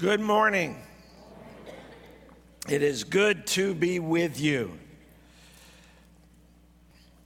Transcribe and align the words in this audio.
Good 0.00 0.20
morning. 0.20 0.80
It 2.66 2.82
is 2.82 3.04
good 3.04 3.46
to 3.48 3.74
be 3.74 3.98
with 3.98 4.40
you. 4.40 4.78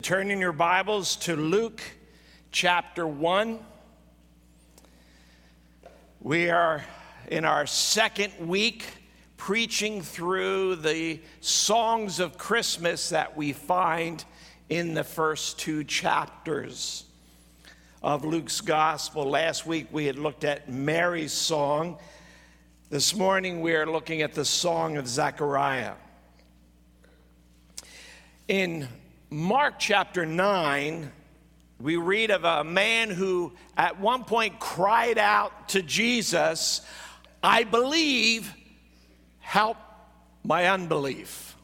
Turn 0.02 0.32
in 0.32 0.40
your 0.40 0.50
Bibles 0.50 1.14
to 1.18 1.36
Luke 1.36 1.80
chapter 2.50 3.06
1. 3.06 3.60
We 6.20 6.50
are 6.50 6.82
in 7.28 7.44
our 7.44 7.64
second 7.64 8.32
week 8.40 8.84
preaching 9.36 10.02
through 10.02 10.74
the 10.74 11.20
songs 11.40 12.18
of 12.18 12.38
Christmas 12.38 13.10
that 13.10 13.36
we 13.36 13.52
find 13.52 14.24
in 14.68 14.94
the 14.94 15.04
first 15.04 15.60
two 15.60 15.84
chapters 15.84 17.04
of 18.02 18.24
Luke's 18.24 18.60
gospel. 18.60 19.30
Last 19.30 19.64
week 19.64 19.86
we 19.92 20.06
had 20.06 20.18
looked 20.18 20.42
at 20.42 20.68
Mary's 20.68 21.32
song. 21.32 21.98
This 22.90 23.16
morning 23.16 23.62
we 23.62 23.74
are 23.74 23.86
looking 23.86 24.20
at 24.20 24.34
the 24.34 24.44
song 24.44 24.98
of 24.98 25.08
Zechariah. 25.08 25.94
In 28.46 28.86
Mark 29.30 29.78
chapter 29.78 30.26
9, 30.26 31.10
we 31.80 31.96
read 31.96 32.30
of 32.30 32.44
a 32.44 32.62
man 32.62 33.08
who 33.08 33.54
at 33.74 33.98
one 33.98 34.24
point 34.24 34.60
cried 34.60 35.16
out 35.16 35.70
to 35.70 35.80
Jesus, 35.80 36.82
I 37.42 37.64
believe, 37.64 38.52
help 39.40 39.78
my 40.44 40.66
unbelief. 40.66 41.56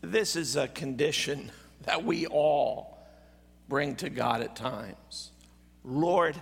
This 0.00 0.34
is 0.34 0.56
a 0.56 0.66
condition 0.66 1.52
that 1.82 2.02
we 2.02 2.26
all 2.26 3.06
bring 3.68 3.96
to 3.96 4.08
God 4.08 4.40
at 4.40 4.56
times. 4.56 5.30
Lord, 5.84 6.40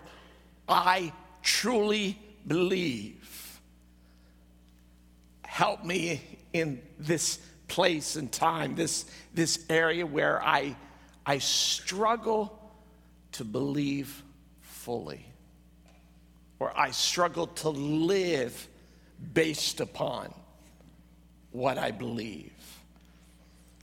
I 0.68 1.12
truly 1.42 2.18
believe. 2.46 3.60
Help 5.44 5.84
me 5.84 6.20
in 6.52 6.80
this 6.98 7.38
place 7.68 8.16
and 8.16 8.30
time, 8.30 8.74
this, 8.74 9.04
this 9.32 9.64
area 9.68 10.06
where 10.06 10.42
I, 10.42 10.76
I 11.24 11.38
struggle 11.38 12.58
to 13.32 13.44
believe 13.44 14.22
fully, 14.60 15.24
or 16.58 16.76
I 16.78 16.90
struggle 16.90 17.46
to 17.46 17.70
live 17.70 18.68
based 19.32 19.80
upon 19.80 20.32
what 21.50 21.78
I 21.78 21.90
believe. 21.90 22.52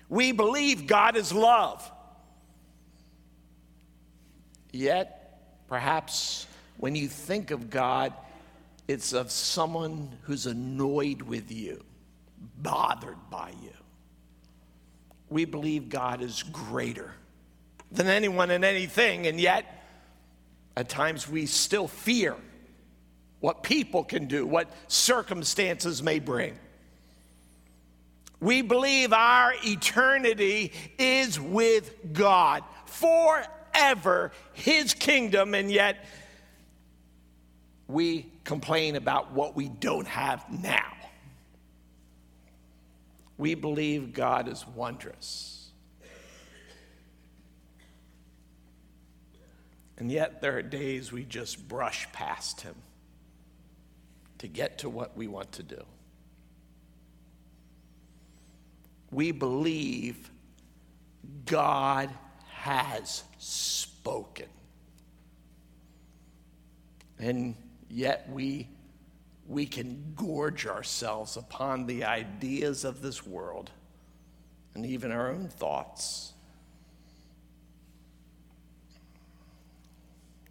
We 0.09 0.33
believe 0.33 0.87
God 0.87 1.15
is 1.15 1.33
love. 1.33 1.89
Yet, 4.71 5.39
perhaps 5.67 6.47
when 6.77 6.95
you 6.95 7.07
think 7.07 7.51
of 7.51 7.69
God, 7.69 8.13
it's 8.91 9.13
of 9.13 9.31
someone 9.31 10.09
who's 10.23 10.45
annoyed 10.45 11.21
with 11.21 11.49
you, 11.49 11.81
bothered 12.57 13.17
by 13.29 13.53
you. 13.63 13.71
We 15.29 15.45
believe 15.45 15.87
God 15.87 16.21
is 16.21 16.43
greater 16.43 17.13
than 17.89 18.07
anyone 18.07 18.51
and 18.51 18.65
anything, 18.65 19.27
and 19.27 19.39
yet 19.39 19.85
at 20.75 20.89
times 20.89 21.27
we 21.27 21.45
still 21.45 21.87
fear 21.87 22.35
what 23.39 23.63
people 23.63 24.03
can 24.03 24.27
do, 24.27 24.45
what 24.45 24.69
circumstances 24.87 26.03
may 26.03 26.19
bring. 26.19 26.59
We 28.41 28.61
believe 28.61 29.13
our 29.13 29.53
eternity 29.63 30.73
is 30.97 31.39
with 31.39 31.93
God 32.11 32.63
forever, 32.87 34.33
His 34.51 34.93
kingdom, 34.93 35.55
and 35.55 35.71
yet 35.71 36.05
we 37.91 38.31
complain 38.43 38.95
about 38.95 39.31
what 39.31 39.55
we 39.55 39.67
don't 39.67 40.07
have 40.07 40.45
now. 40.51 40.93
We 43.37 43.55
believe 43.55 44.13
God 44.13 44.47
is 44.47 44.65
wondrous. 44.67 45.71
And 49.97 50.11
yet, 50.11 50.41
there 50.41 50.57
are 50.57 50.63
days 50.63 51.11
we 51.11 51.25
just 51.25 51.67
brush 51.67 52.11
past 52.11 52.61
Him 52.61 52.75
to 54.39 54.47
get 54.47 54.79
to 54.79 54.89
what 54.89 55.15
we 55.15 55.27
want 55.27 55.51
to 55.53 55.63
do. 55.63 55.83
We 59.11 59.31
believe 59.31 60.31
God 61.45 62.09
has 62.49 63.23
spoken. 63.37 64.47
And 67.19 67.55
yet 67.91 68.29
we, 68.29 68.67
we 69.47 69.65
can 69.65 70.13
gorge 70.15 70.65
ourselves 70.65 71.37
upon 71.37 71.85
the 71.85 72.03
ideas 72.05 72.85
of 72.85 73.01
this 73.01 73.25
world 73.25 73.69
and 74.73 74.85
even 74.85 75.11
our 75.11 75.29
own 75.29 75.47
thoughts. 75.47 76.33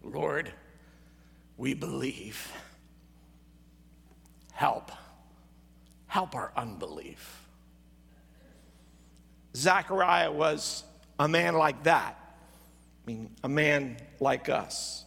Lord, 0.03 0.51
we 1.57 1.73
believe. 1.73 2.51
Help. 4.51 4.91
Help 6.07 6.35
our 6.35 6.51
unbelief. 6.55 7.45
Zechariah 9.55 10.31
was 10.31 10.83
a 11.19 11.27
man 11.27 11.55
like 11.55 11.83
that. 11.83 12.17
I 13.03 13.09
mean, 13.09 13.35
a 13.43 13.49
man 13.49 13.97
like 14.19 14.49
us. 14.49 15.05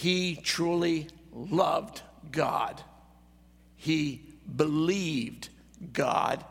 He 0.00 0.34
truly 0.34 1.08
loved 1.30 2.00
God. 2.32 2.82
He 3.76 4.22
believed 4.56 5.50
God, 5.92 6.42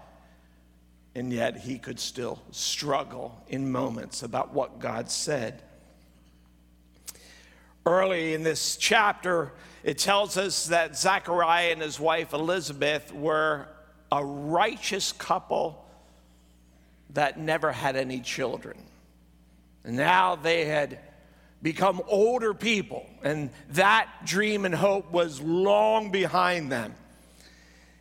and 1.16 1.34
yet 1.34 1.58
he 1.58 1.80
could 1.80 2.00
still 2.00 2.44
struggle 2.52 3.44
in 3.48 3.72
moments 3.72 4.22
about 4.22 4.54
what 4.54 4.78
God 4.78 5.10
said. 5.10 5.64
Early 7.88 8.36
in 8.36 8.44
this 8.44 8.78
chapter, 8.78 9.54
it 9.84 9.98
tells 9.98 10.38
us 10.38 10.68
that 10.68 10.96
Zechariah 10.96 11.72
and 11.72 11.82
his 11.82 12.00
wife 12.00 12.34
Elizabeth 12.34 13.12
were 13.12 13.68
a 14.12 14.24
righteous 14.24 15.12
couple 15.12 15.88
that 17.16 17.40
never 17.40 17.72
had 17.72 17.96
any 17.96 18.20
children. 18.20 18.78
And 19.84 19.98
now 19.98 20.36
they 20.36 20.66
had 20.66 21.00
become 21.62 22.02
older 22.08 22.54
people, 22.54 23.06
and 23.24 23.50
that 23.72 24.10
dream 24.26 24.66
and 24.66 24.74
hope 24.74 25.12
was 25.12 25.42
long 25.42 26.12
behind 26.12 26.72
them. 26.72 26.96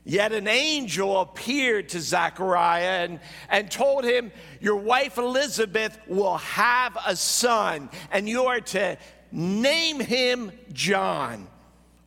Yet 0.05 0.33
an 0.33 0.49
angel 0.49 1.21
appeared 1.21 1.91
to 1.91 2.01
Zechariah 2.01 3.05
and, 3.05 3.21
and 3.51 3.71
told 3.71 4.05
him, 4.05 4.33
Your 4.61 4.77
wife 4.77 5.19
Elizabeth 5.19 5.99
will 6.07 6.39
have 6.39 6.97
a 7.07 7.15
son, 7.15 7.91
and 8.11 8.29
you 8.29 8.45
are 8.45 8.61
to 8.61 8.97
name 9.31 10.01
him 10.01 10.53
John. 10.73 11.47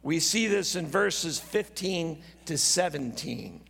We 0.01 0.19
see 0.19 0.47
this 0.47 0.75
in 0.75 0.87
verses 0.87 1.39
15 1.39 2.23
to 2.45 2.57
17. 2.57 3.61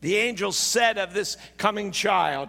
The 0.00 0.16
angel 0.16 0.52
said 0.52 0.96
of 0.96 1.12
this 1.12 1.36
coming 1.58 1.90
child, 1.90 2.48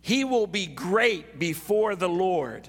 He 0.00 0.24
will 0.24 0.48
be 0.48 0.66
great 0.66 1.38
before 1.38 1.94
the 1.94 2.08
Lord 2.08 2.68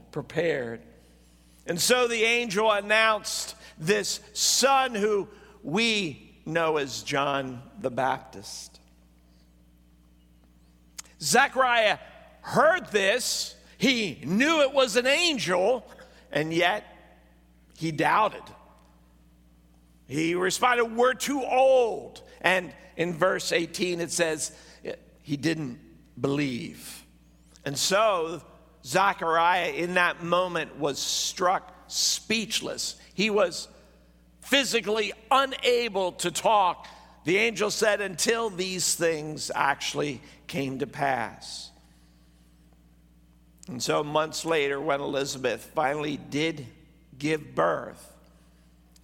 prepared. 0.11 0.81
And 1.65 1.79
so 1.79 2.07
the 2.07 2.23
angel 2.23 2.71
announced 2.71 3.55
this 3.77 4.19
son 4.33 4.95
who 4.95 5.27
we 5.63 6.33
know 6.45 6.77
as 6.77 7.03
John 7.03 7.61
the 7.79 7.91
Baptist. 7.91 8.79
Zechariah 11.21 11.99
heard 12.41 12.87
this, 12.87 13.55
he 13.77 14.19
knew 14.23 14.61
it 14.61 14.73
was 14.73 14.95
an 14.95 15.05
angel, 15.07 15.85
and 16.31 16.51
yet 16.53 16.83
he 17.77 17.91
doubted. 17.91 18.43
He 20.07 20.35
responded, 20.35 20.85
We're 20.85 21.13
too 21.13 21.43
old. 21.43 22.21
And 22.41 22.73
in 22.97 23.13
verse 23.13 23.51
18, 23.51 24.01
it 24.01 24.11
says, 24.11 24.51
He 25.21 25.37
didn't 25.37 25.79
believe. 26.19 27.05
And 27.63 27.77
so 27.77 28.41
Zechariah, 28.85 29.71
in 29.71 29.95
that 29.95 30.23
moment, 30.23 30.77
was 30.79 30.99
struck 30.99 31.73
speechless. 31.87 32.95
He 33.13 33.29
was 33.29 33.67
physically 34.41 35.13
unable 35.29 36.13
to 36.13 36.31
talk, 36.31 36.87
the 37.23 37.37
angel 37.37 37.69
said, 37.69 38.01
until 38.01 38.49
these 38.49 38.95
things 38.95 39.51
actually 39.53 40.21
came 40.47 40.79
to 40.79 40.87
pass. 40.87 41.69
And 43.67 43.81
so, 43.81 44.03
months 44.03 44.43
later, 44.43 44.81
when 44.81 44.99
Elizabeth 45.01 45.63
finally 45.75 46.17
did 46.17 46.65
give 47.17 47.53
birth, 47.53 48.07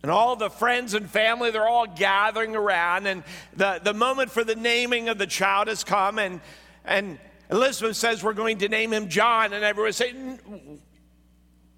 and 0.04 0.12
all 0.12 0.36
the 0.36 0.50
friends 0.50 0.94
and 0.94 1.10
family, 1.10 1.52
they're 1.52 1.68
all 1.68 1.88
gathering 1.88 2.56
around, 2.56 3.08
and 3.08 3.24
the, 3.56 3.80
the 3.84 3.94
moment 3.94 4.32
for 4.32 4.44
the 4.44 4.56
naming 4.56 5.10
of 5.10 5.18
the 5.18 5.28
child 5.28 5.68
has 5.68 5.84
come, 5.84 6.20
and, 6.20 6.42
and 6.86 7.20
Elizabeth 7.50 7.96
says, 7.96 8.24
We're 8.24 8.34
going 8.34 8.60
to 8.60 8.70
name 8.70 8.92
him 8.94 9.10
John, 9.10 9.54
and 9.54 9.64
everyone 9.64 9.94
saying, 9.94 10.82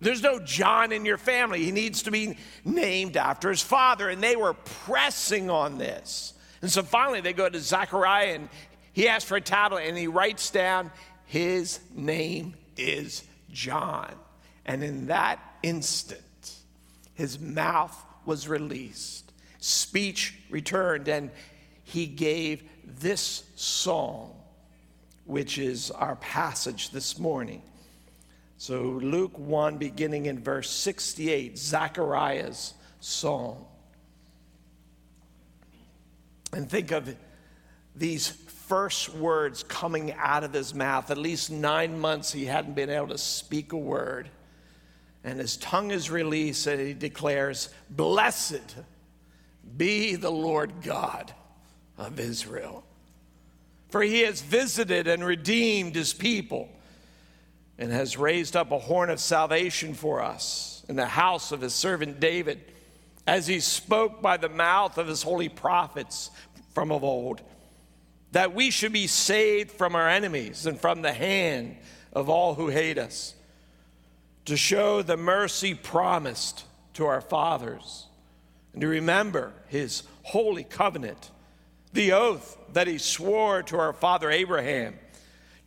there's 0.01 0.23
no 0.23 0.39
John 0.39 0.91
in 0.91 1.05
your 1.05 1.17
family. 1.17 1.63
He 1.63 1.71
needs 1.71 2.03
to 2.03 2.11
be 2.11 2.37
named 2.63 3.17
after 3.17 3.49
his 3.49 3.61
father. 3.61 4.09
And 4.09 4.23
they 4.23 4.35
were 4.35 4.53
pressing 4.53 5.49
on 5.49 5.77
this. 5.77 6.33
And 6.61 6.71
so 6.71 6.83
finally 6.83 7.21
they 7.21 7.33
go 7.33 7.49
to 7.49 7.59
Zechariah 7.59 8.35
and 8.35 8.49
he 8.93 9.07
asks 9.07 9.27
for 9.27 9.37
a 9.37 9.41
tablet 9.41 9.83
and 9.87 9.97
he 9.97 10.07
writes 10.07 10.51
down, 10.51 10.91
His 11.25 11.79
name 11.93 12.55
is 12.77 13.23
John. 13.51 14.13
And 14.65 14.83
in 14.83 15.07
that 15.07 15.39
instant, 15.63 16.53
his 17.13 17.39
mouth 17.39 17.95
was 18.25 18.47
released, 18.47 19.31
speech 19.59 20.35
returned, 20.49 21.07
and 21.07 21.31
he 21.83 22.05
gave 22.05 22.63
this 22.85 23.43
song, 23.55 24.35
which 25.29 25.59
is 25.59 25.91
our 25.91 26.15
passage 26.15 26.89
this 26.89 27.19
morning. 27.19 27.61
So, 28.57 28.81
Luke 28.81 29.37
1, 29.37 29.77
beginning 29.77 30.25
in 30.25 30.39
verse 30.39 30.71
68, 30.71 31.55
Zechariah's 31.55 32.73
song. 32.99 33.67
And 36.51 36.67
think 36.67 36.91
of 36.91 37.15
these 37.95 38.27
first 38.27 39.09
words 39.13 39.61
coming 39.61 40.13
out 40.13 40.43
of 40.43 40.51
his 40.51 40.73
mouth. 40.73 41.11
At 41.11 41.19
least 41.19 41.51
nine 41.51 41.99
months 41.99 42.31
he 42.31 42.45
hadn't 42.45 42.73
been 42.73 42.89
able 42.89 43.09
to 43.09 43.17
speak 43.19 43.71
a 43.71 43.77
word. 43.77 44.31
And 45.23 45.39
his 45.39 45.57
tongue 45.57 45.91
is 45.91 46.09
released, 46.09 46.65
and 46.65 46.81
he 46.81 46.93
declares, 46.95 47.69
Blessed 47.87 48.75
be 49.77 50.15
the 50.15 50.31
Lord 50.31 50.81
God 50.81 51.35
of 51.99 52.19
Israel. 52.19 52.83
For 53.89 54.01
he 54.01 54.21
has 54.21 54.41
visited 54.41 55.07
and 55.07 55.25
redeemed 55.25 55.95
his 55.95 56.13
people 56.13 56.69
and 57.77 57.91
has 57.91 58.17
raised 58.17 58.55
up 58.55 58.71
a 58.71 58.79
horn 58.79 59.09
of 59.09 59.19
salvation 59.19 59.93
for 59.93 60.21
us 60.21 60.83
in 60.87 60.95
the 60.95 61.05
house 61.05 61.51
of 61.51 61.61
his 61.61 61.73
servant 61.73 62.19
David, 62.19 62.59
as 63.25 63.47
he 63.47 63.59
spoke 63.59 64.21
by 64.21 64.37
the 64.37 64.49
mouth 64.49 64.97
of 64.97 65.07
his 65.07 65.23
holy 65.23 65.49
prophets 65.49 66.29
from 66.73 66.91
of 66.91 67.03
old, 67.03 67.41
that 68.31 68.53
we 68.53 68.69
should 68.69 68.93
be 68.93 69.07
saved 69.07 69.71
from 69.71 69.95
our 69.95 70.09
enemies 70.09 70.65
and 70.65 70.79
from 70.79 71.01
the 71.01 71.13
hand 71.13 71.77
of 72.13 72.29
all 72.29 72.55
who 72.55 72.67
hate 72.67 72.97
us, 72.97 73.35
to 74.45 74.57
show 74.57 75.01
the 75.01 75.17
mercy 75.17 75.73
promised 75.73 76.65
to 76.93 77.05
our 77.05 77.21
fathers, 77.21 78.07
and 78.73 78.81
to 78.81 78.87
remember 78.87 79.53
his 79.67 80.03
holy 80.23 80.63
covenant, 80.63 81.31
the 81.93 82.11
oath 82.11 82.57
that 82.73 82.87
he 82.87 82.97
swore 82.97 83.63
to 83.63 83.77
our 83.77 83.93
father 83.93 84.29
Abraham 84.31 84.95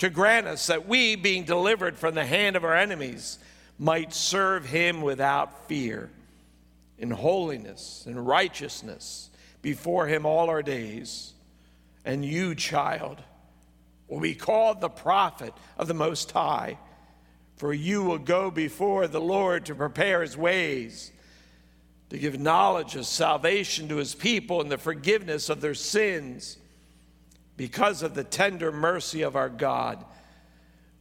to 0.02 0.10
grant 0.10 0.48
us 0.48 0.66
that 0.66 0.88
we, 0.88 1.14
being 1.14 1.44
delivered 1.44 1.96
from 1.96 2.16
the 2.16 2.26
hand 2.26 2.56
of 2.56 2.64
our 2.64 2.74
enemies, 2.74 3.38
might 3.78 4.12
serve 4.12 4.66
him 4.66 5.00
without 5.00 5.68
fear, 5.68 6.10
in 6.98 7.08
holiness 7.08 8.02
and 8.04 8.26
righteousness 8.26 9.30
before 9.62 10.08
him 10.08 10.26
all 10.26 10.50
our 10.50 10.60
days. 10.60 11.34
And 12.04 12.24
you, 12.24 12.56
child, 12.56 13.18
will 14.08 14.18
be 14.18 14.34
called 14.34 14.80
the 14.80 14.88
prophet 14.88 15.54
of 15.78 15.86
the 15.86 15.94
Most 15.94 16.32
High, 16.32 16.78
for 17.54 17.72
you 17.72 18.02
will 18.02 18.18
go 18.18 18.50
before 18.50 19.06
the 19.06 19.20
Lord 19.20 19.66
to 19.66 19.74
prepare 19.76 20.22
his 20.22 20.36
ways, 20.36 21.12
to 22.10 22.18
give 22.18 22.40
knowledge 22.40 22.96
of 22.96 23.06
salvation 23.06 23.88
to 23.88 23.98
his 23.98 24.16
people 24.16 24.60
and 24.60 24.70
the 24.70 24.78
forgiveness 24.78 25.48
of 25.48 25.60
their 25.60 25.74
sins 25.74 26.58
because 27.56 28.02
of 28.02 28.14
the 28.14 28.24
tender 28.24 28.72
mercy 28.72 29.22
of 29.22 29.36
our 29.36 29.48
God, 29.48 30.04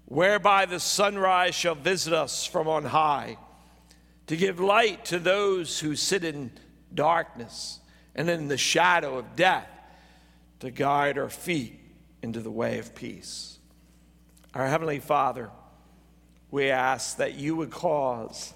whereby 0.06 0.66
the 0.66 0.80
sunrise 0.80 1.56
shall 1.56 1.76
visit 1.76 2.14
us 2.14 2.46
from 2.46 2.68
on 2.68 2.86
high, 2.86 3.38
to 4.28 4.36
give 4.36 4.60
light 4.60 5.06
to 5.06 5.20
those 5.20 5.80
who 5.80 5.96
sit 5.96 6.24
in 6.24 6.52
darkness 6.94 7.80
and 8.16 8.30
in 8.30 8.48
the 8.48 8.58
shadow 8.58 9.18
of 9.18 9.36
death, 9.36 9.68
to 10.60 10.72
guide 10.72 11.18
our 11.18 11.30
feet 11.30 11.80
into 12.22 12.40
the 12.40 12.52
way 12.52 12.78
of 12.78 12.94
peace. 12.94 13.58
Our 14.54 14.68
Heavenly 14.68 15.00
Father, 15.00 15.50
we 16.52 16.70
ask 16.70 17.18
that 17.18 17.36
you 17.36 17.56
would 17.56 17.72
cause 17.72 18.54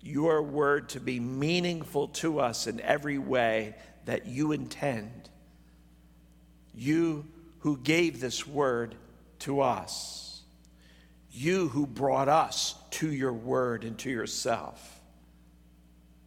your 0.00 0.42
word 0.42 0.88
to 0.90 1.00
be 1.00 1.20
meaningful 1.20 2.08
to 2.08 2.40
us 2.40 2.66
in 2.66 2.80
every 2.80 3.18
way 3.18 3.74
that 4.06 4.26
you 4.26 4.52
intend 4.52 5.29
you 6.74 7.26
who 7.60 7.76
gave 7.78 8.20
this 8.20 8.46
word 8.46 8.94
to 9.40 9.60
us, 9.60 10.42
you 11.30 11.68
who 11.68 11.86
brought 11.86 12.28
us 12.28 12.74
to 12.90 13.10
your 13.10 13.32
word 13.32 13.84
and 13.84 13.98
to 13.98 14.10
yourself, 14.10 15.00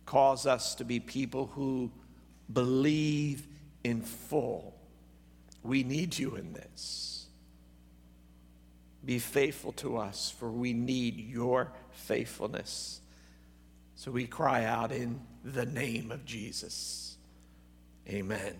cause 0.05 0.45
us 0.45 0.75
to 0.75 0.85
be 0.85 0.99
people 0.99 1.47
who 1.53 1.91
believe 2.51 3.47
in 3.83 4.01
full. 4.01 4.75
We 5.63 5.83
need 5.83 6.17
you 6.17 6.35
in 6.35 6.53
this. 6.53 7.27
Be 9.05 9.19
faithful 9.19 9.73
to 9.73 9.97
us, 9.97 10.33
for 10.37 10.49
we 10.49 10.73
need 10.73 11.17
your 11.17 11.71
faithfulness. 11.91 13.01
So 13.95 14.11
we 14.11 14.27
cry 14.27 14.65
out 14.65 14.91
in 14.91 15.19
the 15.43 15.65
name 15.65 16.11
of 16.11 16.25
Jesus. 16.25 17.17
Amen. 18.07 18.55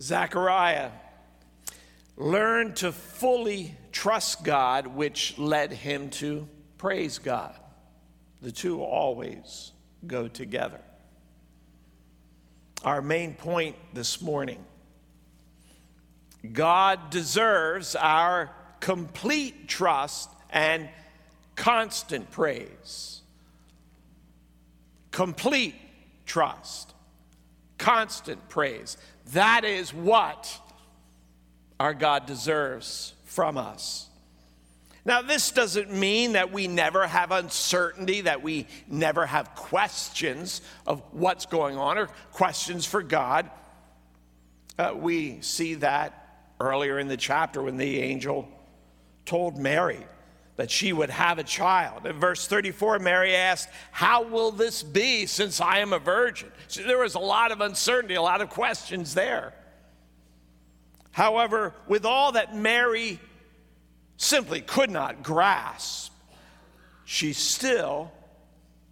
Zechariah 0.00 0.90
learned 2.16 2.76
to 2.76 2.92
fully 2.92 3.76
trust 3.92 4.44
God, 4.44 4.86
which 4.86 5.38
led 5.38 5.72
him 5.72 6.10
to 6.10 6.48
praise 6.76 7.18
God. 7.18 7.54
The 8.42 8.52
two 8.52 8.82
always 8.82 9.72
go 10.06 10.28
together. 10.28 10.80
Our 12.84 13.02
main 13.02 13.34
point 13.34 13.76
this 13.92 14.22
morning 14.22 14.64
God 16.52 17.10
deserves 17.10 17.96
our 17.96 18.50
complete 18.80 19.68
trust 19.68 20.30
and 20.50 20.88
constant 21.56 22.30
praise. 22.30 23.22
Complete 25.10 25.74
trust, 26.26 26.94
constant 27.76 28.48
praise. 28.48 28.96
That 29.32 29.64
is 29.64 29.92
what 29.92 30.58
our 31.78 31.94
God 31.94 32.26
deserves 32.26 33.14
from 33.24 33.56
us. 33.56 34.08
Now, 35.04 35.22
this 35.22 35.52
doesn't 35.52 35.92
mean 35.92 36.32
that 36.32 36.52
we 36.52 36.66
never 36.66 37.06
have 37.06 37.30
uncertainty, 37.30 38.22
that 38.22 38.42
we 38.42 38.66
never 38.88 39.24
have 39.24 39.54
questions 39.54 40.60
of 40.86 41.02
what's 41.12 41.46
going 41.46 41.78
on 41.78 41.96
or 41.96 42.08
questions 42.32 42.84
for 42.84 43.02
God. 43.02 43.50
Uh, 44.78 44.92
we 44.94 45.40
see 45.40 45.74
that 45.76 46.52
earlier 46.60 46.98
in 46.98 47.08
the 47.08 47.16
chapter 47.16 47.62
when 47.62 47.76
the 47.76 48.00
angel 48.00 48.48
told 49.24 49.56
Mary 49.56 50.04
that 50.58 50.72
she 50.72 50.92
would 50.92 51.08
have 51.08 51.38
a 51.38 51.44
child. 51.44 52.04
In 52.04 52.18
verse 52.18 52.48
34, 52.48 52.98
Mary 52.98 53.34
asked, 53.34 53.68
How 53.92 54.24
will 54.24 54.50
this 54.50 54.82
be 54.82 55.24
since 55.24 55.60
I 55.60 55.78
am 55.78 55.92
a 55.92 56.00
virgin? 56.00 56.50
So 56.66 56.82
there 56.82 56.98
was 56.98 57.14
a 57.14 57.20
lot 57.20 57.52
of 57.52 57.60
uncertainty, 57.60 58.16
a 58.16 58.22
lot 58.22 58.40
of 58.40 58.50
questions 58.50 59.14
there. 59.14 59.54
However, 61.12 61.74
with 61.86 62.04
all 62.04 62.32
that 62.32 62.56
Mary 62.56 63.20
simply 64.16 64.60
could 64.60 64.90
not 64.90 65.22
grasp, 65.22 66.12
she 67.04 67.34
still 67.34 68.10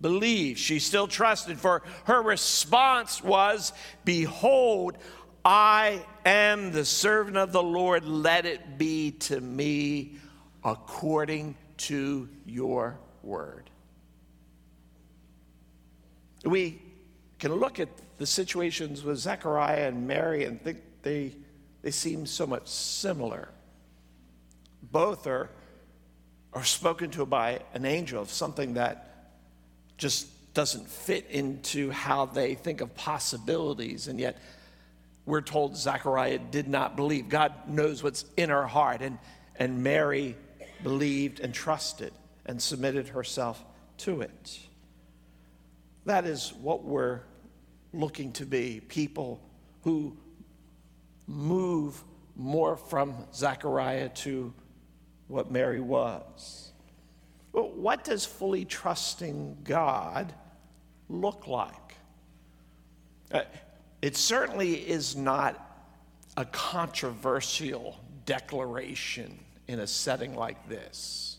believed, 0.00 0.60
she 0.60 0.78
still 0.78 1.08
trusted, 1.08 1.58
for 1.58 1.82
her 2.04 2.22
response 2.22 3.24
was, 3.24 3.72
Behold, 4.04 4.98
I 5.44 6.06
am 6.24 6.70
the 6.70 6.84
servant 6.84 7.36
of 7.36 7.50
the 7.50 7.62
Lord, 7.62 8.04
let 8.04 8.46
it 8.46 8.78
be 8.78 9.10
to 9.10 9.40
me 9.40 10.18
according 10.66 11.54
to 11.76 12.28
your 12.44 12.98
word. 13.22 13.70
We 16.44 16.82
can 17.38 17.54
look 17.54 17.78
at 17.78 17.88
the 18.18 18.26
situations 18.26 19.04
with 19.04 19.18
Zechariah 19.18 19.86
and 19.86 20.08
Mary 20.08 20.44
and 20.44 20.60
think 20.60 20.78
they, 21.02 21.32
they 21.82 21.92
seem 21.92 22.26
so 22.26 22.46
much 22.48 22.66
similar. 22.66 23.48
Both 24.90 25.28
are, 25.28 25.50
are 26.52 26.64
spoken 26.64 27.10
to 27.12 27.24
by 27.24 27.60
an 27.72 27.84
angel 27.84 28.20
of 28.20 28.30
something 28.30 28.74
that 28.74 29.34
just 29.98 30.26
doesn't 30.52 30.88
fit 30.88 31.26
into 31.30 31.90
how 31.90 32.26
they 32.26 32.54
think 32.54 32.80
of 32.80 32.94
possibilities. 32.96 34.08
And 34.08 34.18
yet, 34.18 34.38
we're 35.26 35.42
told 35.42 35.76
Zechariah 35.76 36.38
did 36.38 36.66
not 36.66 36.96
believe. 36.96 37.28
God 37.28 37.52
knows 37.68 38.02
what's 38.02 38.24
in 38.36 38.48
her 38.48 38.66
heart. 38.66 39.00
And, 39.02 39.18
and 39.56 39.82
Mary 39.82 40.36
believed 40.82 41.40
and 41.40 41.52
trusted 41.52 42.12
and 42.44 42.60
submitted 42.60 43.08
herself 43.08 43.64
to 43.98 44.20
it. 44.20 44.60
That 46.04 46.26
is 46.26 46.52
what 46.60 46.84
we're 46.84 47.20
looking 47.92 48.32
to 48.34 48.46
be 48.46 48.80
people 48.88 49.40
who 49.82 50.16
move 51.26 52.02
more 52.36 52.76
from 52.76 53.26
Zechariah 53.34 54.10
to 54.10 54.52
what 55.28 55.50
Mary 55.50 55.80
was. 55.80 56.72
Well, 57.52 57.70
what 57.70 58.04
does 58.04 58.24
fully 58.24 58.64
trusting 58.64 59.58
God 59.64 60.32
look 61.08 61.46
like? 61.48 61.96
Uh, 63.32 63.42
it 64.02 64.16
certainly 64.16 64.74
is 64.74 65.16
not 65.16 65.62
a 66.36 66.44
controversial 66.44 67.98
declaration 68.26 69.38
in 69.68 69.80
a 69.80 69.86
setting 69.86 70.34
like 70.34 70.68
this. 70.68 71.38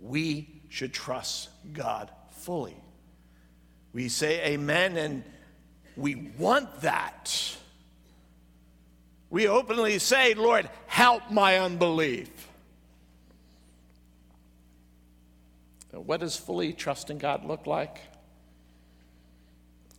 We 0.00 0.48
should 0.68 0.92
trust 0.92 1.48
God 1.72 2.10
fully. 2.30 2.76
We 3.92 4.08
say 4.08 4.44
amen 4.52 4.96
and 4.96 5.24
we 5.96 6.32
want 6.38 6.80
that. 6.80 7.56
We 9.30 9.48
openly 9.48 9.98
say, 9.98 10.34
Lord, 10.34 10.68
help 10.86 11.30
my 11.30 11.58
unbelief. 11.58 12.30
What 15.90 16.20
does 16.20 16.36
fully 16.36 16.72
trusting 16.72 17.18
God 17.18 17.44
look 17.44 17.66
like? 17.66 17.98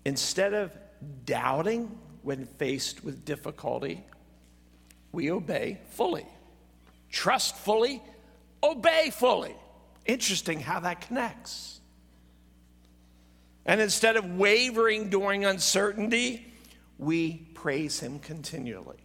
Instead 0.05 0.53
of 0.53 0.71
doubting 1.25 1.97
when 2.23 2.45
faced 2.45 3.03
with 3.03 3.25
difficulty, 3.25 4.03
we 5.11 5.31
obey 5.31 5.79
fully. 5.91 6.25
Trust 7.13 7.55
fully, 7.55 8.01
obey 8.63 9.11
fully. 9.13 9.55
Interesting 10.07 10.59
how 10.59 10.79
that 10.79 11.01
connects. 11.01 11.79
And 13.67 13.79
instead 13.79 14.17
of 14.17 14.25
wavering 14.25 15.09
during 15.09 15.45
uncertainty, 15.45 16.51
we 16.97 17.47
praise 17.53 17.99
Him 17.99 18.17
continually. 18.17 18.97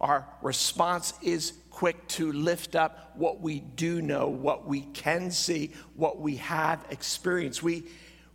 Our 0.00 0.26
response 0.42 1.14
is 1.22 1.52
quick 1.70 2.06
to 2.08 2.32
lift 2.32 2.74
up 2.74 3.12
what 3.14 3.40
we 3.40 3.60
do 3.60 4.02
know, 4.02 4.26
what 4.26 4.66
we 4.66 4.80
can 4.80 5.30
see, 5.30 5.70
what 5.94 6.18
we 6.18 6.36
have 6.36 6.84
experienced. 6.90 7.62
We, 7.62 7.84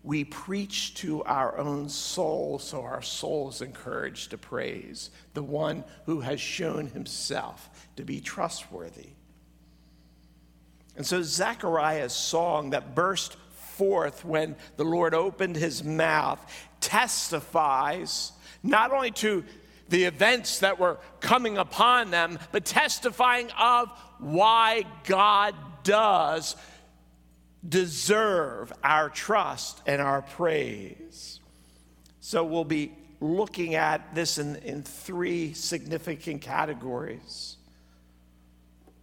we 0.03 0.23
preach 0.23 0.95
to 0.95 1.21
our 1.25 1.57
own 1.57 1.89
soul 1.89 2.59
so 2.59 2.81
our 2.81 3.01
soul 3.01 3.49
is 3.49 3.61
encouraged 3.61 4.31
to 4.31 4.37
praise 4.37 5.09
the 5.33 5.43
one 5.43 5.83
who 6.05 6.21
has 6.21 6.39
shown 6.39 6.87
himself 6.87 7.78
to 7.99 8.05
be 8.05 8.21
trustworthy. 8.21 9.09
And 10.95 11.05
so 11.05 11.21
Zechariah's 11.21 12.13
song 12.13 12.69
that 12.69 12.95
burst 12.95 13.35
forth 13.75 14.23
when 14.23 14.55
the 14.77 14.85
Lord 14.85 15.13
opened 15.13 15.57
his 15.57 15.83
mouth 15.83 16.39
testifies 16.79 18.31
not 18.63 18.93
only 18.93 19.11
to 19.11 19.43
the 19.89 20.05
events 20.05 20.59
that 20.59 20.79
were 20.79 20.97
coming 21.19 21.57
upon 21.57 22.09
them, 22.11 22.39
but 22.53 22.63
testifying 22.63 23.49
of 23.59 23.89
why 24.19 24.83
God 25.03 25.55
does 25.83 26.55
deserve 27.67 28.71
our 28.81 29.09
trust 29.09 29.81
and 29.85 30.01
our 30.01 30.21
praise. 30.21 31.41
So 32.21 32.45
we'll 32.45 32.63
be 32.63 32.93
looking 33.19 33.75
at 33.75 34.15
this 34.15 34.37
in, 34.37 34.55
in 34.57 34.83
three 34.83 35.53
significant 35.53 36.41
categories 36.41 37.57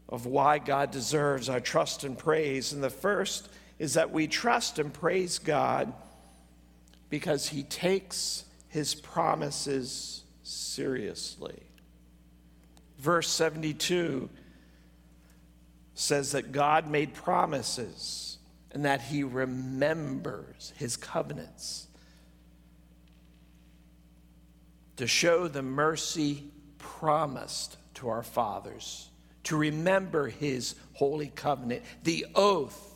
of 0.09 0.27
why 0.27 0.59
God 0.59 0.91
deserves 0.91 1.49
our 1.49 1.61
trust 1.61 2.05
and 2.05 2.17
praise. 2.17 2.73
And 2.73 2.83
the 2.83 2.91
first 2.91 3.49
is 3.79 3.95
that 3.95 4.13
we 4.13 4.27
trust 4.27 4.79
and 4.79 4.93
praise 4.93 5.39
God 5.39 5.93
because 7.11 7.49
he 7.49 7.63
takes 7.63 8.45
his 8.69 8.95
promises 8.95 10.23
seriously. 10.43 11.63
Verse 12.99 13.29
72 13.29 14.29
says 15.95 16.33
that 16.33 16.53
God 16.53 16.89
made 16.89 17.15
promises 17.15 18.39
and 18.71 18.85
that 18.85 19.01
he 19.01 19.25
remembers 19.25 20.73
his 20.77 20.97
covenants 20.97 21.87
to 24.97 25.07
show 25.07 25.49
the 25.49 25.63
mercy 25.63 26.45
promised 26.79 27.77
to 27.95 28.09
our 28.09 28.23
fathers, 28.23 29.09
to 29.47 29.57
remember 29.57 30.27
his 30.27 30.75
holy 30.93 31.29
covenant, 31.29 31.83
the 32.03 32.27
oath 32.35 32.95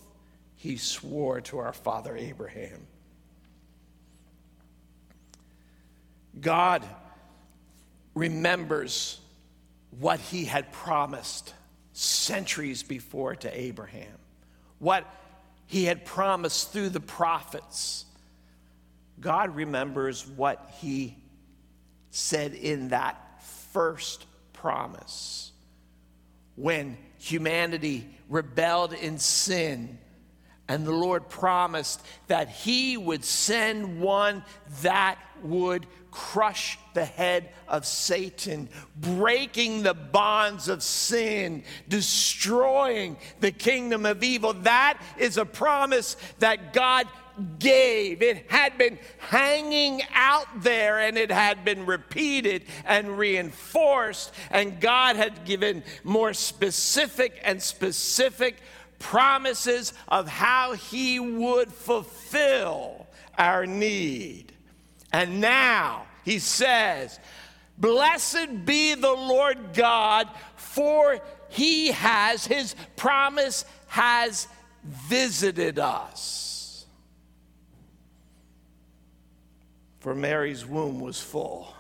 he 0.57 0.77
swore 0.77 1.41
to 1.41 1.59
our 1.59 1.73
father 1.73 2.17
Abraham. 2.17 2.87
God 6.41 6.85
remembers 8.15 9.21
what 10.01 10.19
he 10.19 10.45
had 10.45 10.73
promised 10.73 11.55
centuries 11.93 12.83
before 12.83 13.37
to 13.37 13.61
Abraham, 13.61 14.19
what 14.81 15.07
he 15.67 15.85
had 15.85 16.05
promised 16.05 16.73
through 16.73 16.89
the 16.89 16.99
prophets. 16.99 18.07
God 19.21 19.55
remembers 19.55 20.27
what 20.27 20.73
he 20.81 21.17
said 22.11 22.55
in 22.55 22.89
that 22.89 23.41
first 23.41 24.27
promise 24.53 25.53
when 26.57 26.97
humanity 27.19 28.09
rebelled 28.29 28.93
in 28.93 29.19
sin. 29.19 29.99
And 30.69 30.87
the 30.87 30.93
Lord 30.93 31.29
promised 31.29 32.01
that 32.29 32.49
He 32.49 32.97
would 32.97 33.25
send 33.25 34.01
one 34.01 34.45
that 34.83 35.19
would 35.43 35.87
crush 36.11 36.79
the 36.95 37.05
head 37.05 37.51
of 37.69 37.87
Satan, 37.87 38.69
breaking 38.97 39.83
the 39.83 39.95
bonds 39.95 40.69
of 40.69 40.83
sin, 40.83 41.65
destroying 41.89 43.17
the 43.41 43.53
kingdom 43.53 44.07
of 44.07 44.23
evil. 44.23 44.53
That 44.53 45.01
is 45.19 45.39
a 45.39 45.45
promise 45.45 46.17
that 46.39 46.73
God 46.73 47.07
gave. 47.59 48.23
It 48.23 48.51
had 48.51 48.79
been 48.79 48.99
hanging 49.19 50.03
out 50.15 50.63
there 50.63 50.99
and 50.99 51.17
it 51.17 51.31
had 51.31 51.65
been 51.65 51.87
repeated 51.87 52.65
and 52.85 53.19
reinforced, 53.19 54.33
and 54.51 54.81
God 54.81 55.17
had 55.17 55.45
given 55.45 55.83
more 56.05 56.35
specific 56.35 57.41
and 57.45 57.63
specific 57.63 58.57
promises 58.99 59.93
of 60.09 60.29
how 60.29 60.75
He 60.75 61.19
would 61.19 61.73
fulfill 61.73 63.07
our 63.39 63.67
need. 63.67 64.53
And 65.13 65.41
now 65.41 66.07
he 66.25 66.39
says, 66.39 67.19
Blessed 67.79 68.65
be 68.65 68.95
the 68.95 69.13
Lord 69.13 69.73
God, 69.73 70.29
for 70.57 71.19
he 71.49 71.89
has, 71.89 72.47
his 72.47 72.75
promise 72.97 73.65
has 73.87 74.47
visited 74.85 75.79
us. 75.79 76.50
For 80.01 80.15
Mary's 80.15 80.67
womb 80.67 81.01
was 81.01 81.21
full. 81.21 81.75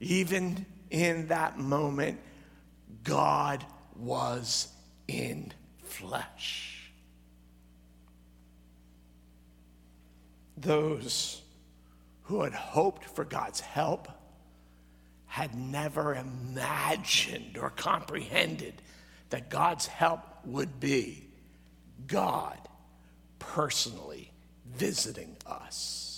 Even 0.00 0.66
in 0.90 1.28
that 1.28 1.58
moment, 1.58 2.20
God 3.02 3.64
was 3.96 4.68
in 5.06 5.52
flesh. 5.82 6.74
those 10.64 11.42
who 12.24 12.42
had 12.42 12.54
hoped 12.54 13.04
for 13.04 13.24
God's 13.24 13.60
help 13.60 14.08
had 15.26 15.54
never 15.54 16.14
imagined 16.14 17.58
or 17.58 17.70
comprehended 17.70 18.80
that 19.30 19.50
God's 19.50 19.86
help 19.86 20.20
would 20.44 20.80
be 20.80 21.26
God 22.06 22.58
personally 23.38 24.32
visiting 24.66 25.36
us. 25.46 26.13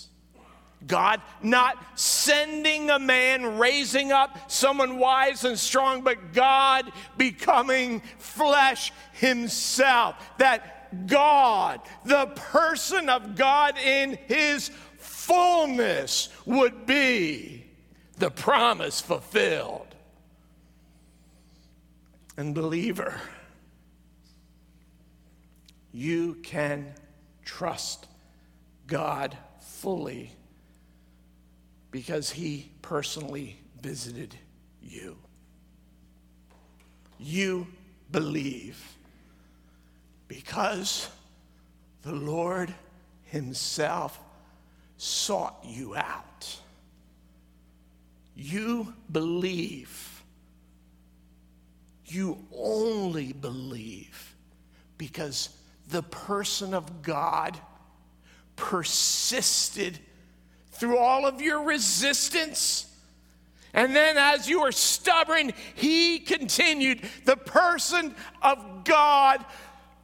God 0.85 1.21
not 1.41 1.83
sending 1.99 2.89
a 2.89 2.99
man, 2.99 3.57
raising 3.57 4.11
up 4.11 4.51
someone 4.51 4.99
wise 4.99 5.43
and 5.43 5.57
strong, 5.57 6.03
but 6.03 6.33
God 6.33 6.91
becoming 7.17 8.01
flesh 8.19 8.93
himself. 9.13 10.15
That 10.37 11.07
God, 11.07 11.81
the 12.05 12.27
person 12.27 13.09
of 13.09 13.35
God 13.35 13.77
in 13.77 14.17
his 14.27 14.69
fullness, 14.97 16.29
would 16.45 16.85
be 16.85 17.65
the 18.17 18.29
promise 18.29 19.01
fulfilled. 19.01 19.95
And, 22.37 22.53
believer, 22.53 23.19
you 25.91 26.35
can 26.35 26.93
trust 27.43 28.05
God 28.85 29.35
fully 29.59 30.36
because 31.91 32.29
He 32.31 32.71
personally 32.81 33.59
visited 33.81 34.35
you. 34.81 35.17
You 37.19 37.67
believe 38.11 38.97
because 40.27 41.09
the 42.03 42.13
Lord 42.13 42.73
Himself 43.25 44.19
sought 44.97 45.57
you 45.63 45.95
out. 45.95 46.59
You 48.35 48.93
believe. 49.11 50.23
You 52.05 52.37
only 52.55 53.33
believe 53.33 54.35
because 54.97 55.49
the 55.89 56.03
person 56.03 56.73
of 56.73 57.01
God 57.01 57.59
persisted 58.55 59.99
through 60.79 60.97
all 60.97 61.25
of 61.25 61.41
your 61.41 61.63
resistance. 61.63 62.85
And 63.73 63.95
then, 63.95 64.17
as 64.17 64.49
you 64.49 64.61
were 64.61 64.71
stubborn, 64.71 65.51
he 65.75 66.19
continued. 66.19 67.01
The 67.25 67.37
person 67.37 68.15
of 68.41 68.83
God 68.83 69.45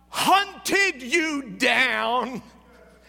hunted 0.10 1.02
you 1.02 1.42
down 1.42 2.44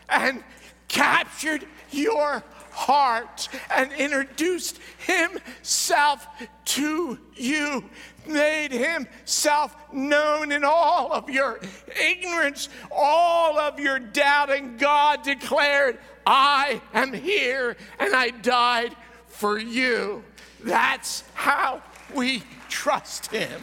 and 0.08 0.42
captured 0.88 1.66
your 1.90 2.42
heart 2.70 3.48
and 3.70 3.92
introduced 3.92 4.78
himself 5.06 6.26
to 6.64 7.18
you, 7.36 7.84
made 8.26 8.72
himself 8.72 9.76
known 9.92 10.50
in 10.50 10.64
all 10.64 11.12
of 11.12 11.28
your 11.28 11.60
ignorance, 12.00 12.68
all 12.90 13.58
of 13.58 13.78
your 13.78 13.98
doubt. 13.98 14.50
And 14.50 14.78
God 14.78 15.22
declared, 15.22 15.98
I 16.26 16.80
am 16.92 17.12
here 17.12 17.76
and 17.98 18.14
I 18.14 18.30
died 18.30 18.94
for 19.26 19.58
you. 19.58 20.22
That's 20.62 21.24
how 21.34 21.82
we 22.14 22.42
trust 22.68 23.26
him. 23.26 23.60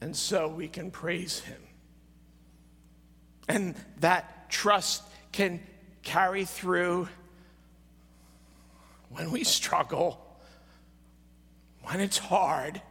And 0.00 0.14
so 0.14 0.48
we 0.48 0.68
can 0.68 0.90
praise 0.90 1.40
him. 1.40 1.60
And 3.48 3.74
that 4.00 4.50
trust 4.50 5.02
can 5.32 5.60
carry 6.02 6.44
through 6.44 7.08
when 9.08 9.30
we 9.30 9.44
struggle, 9.44 10.20
when 11.82 12.00
it's 12.00 12.18
hard, 12.18 12.82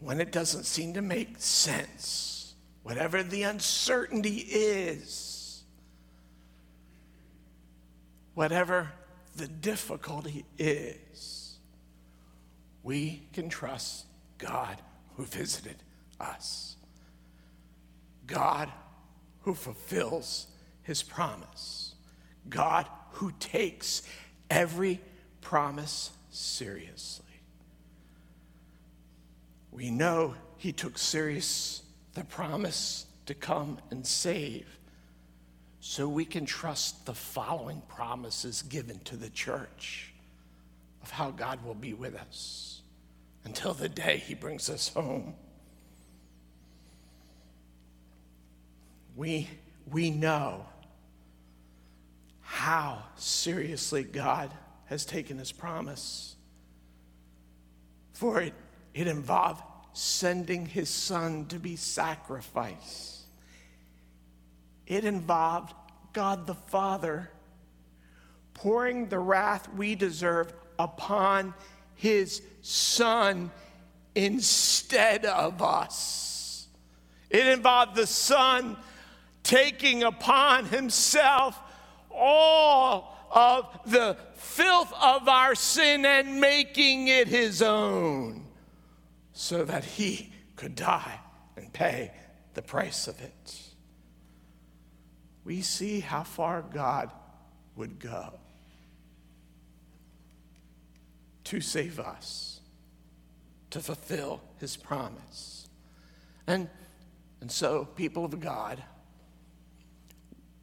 when 0.00 0.20
it 0.20 0.32
doesn't 0.32 0.64
seem 0.64 0.94
to 0.94 1.02
make 1.02 1.36
sense, 1.38 2.39
whatever 2.82 3.22
the 3.22 3.42
uncertainty 3.42 4.36
is, 4.48 5.62
whatever 8.34 8.90
the 9.36 9.48
difficulty 9.48 10.44
is, 10.58 11.58
we 12.82 13.22
can 13.32 13.48
trust 13.48 14.06
God 14.38 14.76
who 15.16 15.24
visited 15.24 15.76
us. 16.18 16.76
God 18.26 18.70
who 19.42 19.54
fulfills 19.54 20.46
his 20.82 21.02
promise. 21.02 21.94
God 22.48 22.86
who 23.12 23.32
takes 23.38 24.02
every 24.48 25.00
promise 25.40 26.10
seriously. 26.30 27.26
We 29.70 29.90
know 29.90 30.34
he 30.56 30.72
took 30.72 30.98
serious 30.98 31.82
the 32.20 32.26
promise 32.26 33.06
to 33.24 33.32
come 33.32 33.78
and 33.90 34.06
save. 34.06 34.66
So 35.80 36.06
we 36.06 36.26
can 36.26 36.44
trust 36.44 37.06
the 37.06 37.14
following 37.14 37.80
promises 37.88 38.60
given 38.60 38.98
to 39.04 39.16
the 39.16 39.30
church 39.30 40.12
of 41.02 41.10
how 41.10 41.30
God 41.30 41.64
will 41.64 41.74
be 41.74 41.94
with 41.94 42.14
us 42.14 42.82
until 43.46 43.72
the 43.72 43.88
day 43.88 44.18
he 44.18 44.34
brings 44.34 44.68
us 44.68 44.88
home. 44.88 45.32
We, 49.16 49.48
we 49.90 50.10
know 50.10 50.66
how 52.42 53.02
seriously 53.16 54.02
God 54.02 54.52
has 54.86 55.06
taken 55.06 55.38
his 55.38 55.52
promise. 55.52 56.36
For 58.12 58.42
it, 58.42 58.52
it 58.92 59.06
involved 59.06 59.62
sending 59.92 60.66
his 60.66 60.88
son 60.88 61.46
to 61.46 61.58
be 61.58 61.76
sacrificed. 61.76 63.20
It 64.86 65.04
involved 65.04 65.72
God 66.12 66.46
the 66.46 66.54
Father 66.54 67.30
pouring 68.54 69.08
the 69.08 69.18
wrath 69.18 69.72
we 69.74 69.94
deserve 69.94 70.52
upon 70.78 71.54
his 71.94 72.42
son 72.62 73.50
instead 74.14 75.24
of 75.24 75.62
us. 75.62 76.66
It 77.30 77.46
involved 77.46 77.94
the 77.94 78.06
son 78.06 78.76
taking 79.42 80.02
upon 80.02 80.66
himself 80.66 81.58
all 82.10 83.16
of 83.30 83.80
the 83.86 84.16
filth 84.34 84.92
of 85.00 85.28
our 85.28 85.54
sin 85.54 86.04
and 86.04 86.40
making 86.40 87.08
it 87.08 87.28
his 87.28 87.62
own 87.62 88.49
so 89.40 89.64
that 89.64 89.82
he 89.82 90.30
could 90.54 90.74
die 90.74 91.18
and 91.56 91.72
pay 91.72 92.12
the 92.52 92.60
price 92.60 93.08
of 93.08 93.18
it. 93.22 93.62
We 95.46 95.62
see 95.62 96.00
how 96.00 96.24
far 96.24 96.60
God 96.60 97.10
would 97.74 97.98
go 97.98 98.38
to 101.44 101.60
save 101.62 101.98
us, 101.98 102.60
to 103.70 103.80
fulfill 103.80 104.42
his 104.58 104.76
promise. 104.76 105.68
And, 106.46 106.68
and 107.40 107.50
so, 107.50 107.86
people 107.96 108.26
of 108.26 108.38
God, 108.40 108.82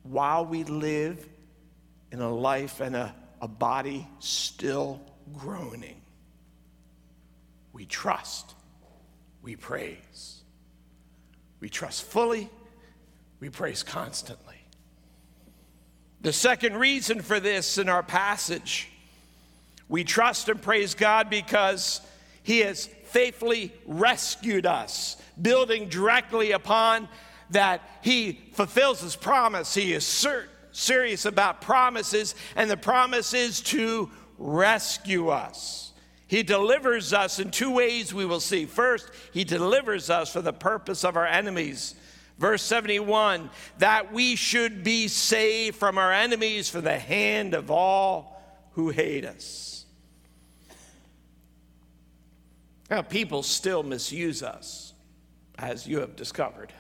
while 0.04 0.46
we 0.46 0.64
live 0.66 1.28
in 2.12 2.22
a 2.22 2.32
life 2.32 2.80
and 2.80 2.96
a, 2.96 3.16
a 3.42 3.48
body 3.48 4.08
still 4.20 5.02
groaning, 5.34 6.00
we 7.74 7.88
trust, 7.88 8.54
we 9.48 9.56
praise. 9.56 10.42
We 11.62 11.70
trust 11.70 12.04
fully, 12.04 12.50
we 13.40 13.50
praise 13.50 13.82
constantly. 13.82 14.58
The 16.20 16.34
second 16.34 16.76
reason 16.76 17.22
for 17.22 17.40
this 17.40 17.78
in 17.78 17.88
our 17.88 18.04
passage, 18.04 18.90
we 19.88 20.04
trust 20.04 20.50
and 20.50 20.62
praise 20.62 20.96
God 20.96 21.30
because 21.30 22.02
He 22.44 22.60
has 22.60 22.88
faithfully 23.06 23.72
rescued 23.86 24.66
us, 24.66 25.16
building 25.42 25.88
directly 25.88 26.52
upon 26.52 27.08
that 27.52 27.82
he 28.02 28.42
fulfills 28.52 29.00
his 29.00 29.16
promise. 29.16 29.74
He 29.74 29.94
is 29.94 30.06
ser- 30.06 30.50
serious 30.74 31.24
about 31.24 31.62
promises, 31.62 32.36
and 32.58 32.70
the 32.70 32.76
promise 32.76 33.34
is 33.34 33.62
to 33.62 34.12
rescue 34.38 35.30
us. 35.30 35.94
He 36.28 36.44
delivers 36.44 37.14
us 37.14 37.40
in 37.40 37.52
two 37.52 37.72
ways 37.72 38.14
we 38.14 38.26
will 38.26 38.42
see. 38.42 38.66
First, 38.66 39.10
he 39.32 39.44
delivers 39.44 40.10
us 40.10 40.32
for 40.32 40.42
the 40.42 40.54
purpose 40.54 41.06
of 41.06 41.16
our 41.16 41.26
enemies. 41.26 41.96
Verse 42.38 42.62
71 42.64 43.50
that 43.80 44.14
we 44.14 44.36
should 44.36 44.84
be 44.84 45.08
saved 45.08 45.78
from 45.78 45.98
our 45.98 46.12
enemies 46.12 46.70
from 46.70 46.84
the 46.84 47.00
hand 47.00 47.54
of 47.54 47.72
all 47.72 48.42
who 48.74 48.90
hate 48.90 49.26
us. 49.26 49.86
Now, 52.90 53.02
people 53.02 53.44
still 53.44 53.84
misuse 53.84 54.44
us, 54.44 54.94
as 55.58 55.88
you 55.88 56.00
have 56.00 56.16
discovered. 56.16 56.72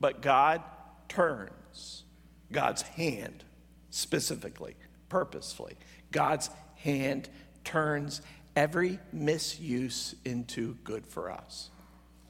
But 0.00 0.20
God 0.20 0.62
turns 1.08 2.04
God's 2.50 2.82
hand 2.82 3.44
specifically, 3.90 4.74
purposefully. 5.08 5.76
God's 6.10 6.50
hand 6.84 7.28
turns 7.64 8.20
every 8.54 8.98
misuse 9.12 10.14
into 10.24 10.76
good 10.84 11.06
for 11.06 11.30
us. 11.30 11.70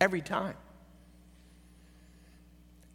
Every 0.00 0.22
time. 0.22 0.54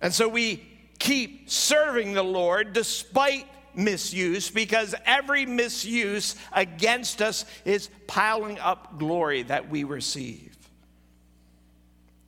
And 0.02 0.14
so 0.14 0.28
we 0.28 0.66
keep 1.00 1.50
serving 1.50 2.14
the 2.14 2.24
Lord 2.24 2.74
despite 2.74 3.46
misuse 3.76 4.50
because 4.50 4.96
every 5.06 5.46
misuse 5.46 6.36
against 6.54 7.22
us 7.22 7.46
is 7.66 7.90
piling 8.08 8.58
up 8.60 8.98
glory 8.98 9.44
that 9.44 9.70
we 9.70 9.84
receive. 9.84 10.58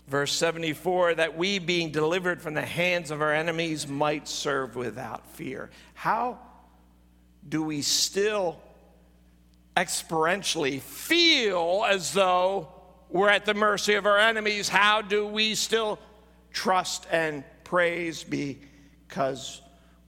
Verse 0.07 0.33
74 0.33 1.15
that 1.15 1.37
we, 1.37 1.57
being 1.57 1.91
delivered 1.91 2.41
from 2.41 2.53
the 2.53 2.65
hands 2.65 3.11
of 3.11 3.21
our 3.21 3.33
enemies, 3.33 3.87
might 3.87 4.27
serve 4.27 4.75
without 4.75 5.25
fear. 5.35 5.69
How 5.93 6.37
do 7.47 7.63
we 7.63 7.81
still 7.81 8.59
experientially 9.75 10.81
feel 10.81 11.85
as 11.87 12.13
though 12.13 12.67
we're 13.09 13.29
at 13.29 13.45
the 13.45 13.53
mercy 13.53 13.95
of 13.95 14.05
our 14.05 14.17
enemies, 14.17 14.69
how 14.69 15.01
do 15.01 15.25
we 15.25 15.55
still 15.55 15.99
trust 16.51 17.07
and 17.11 17.43
praise 17.63 18.23
because 18.23 19.61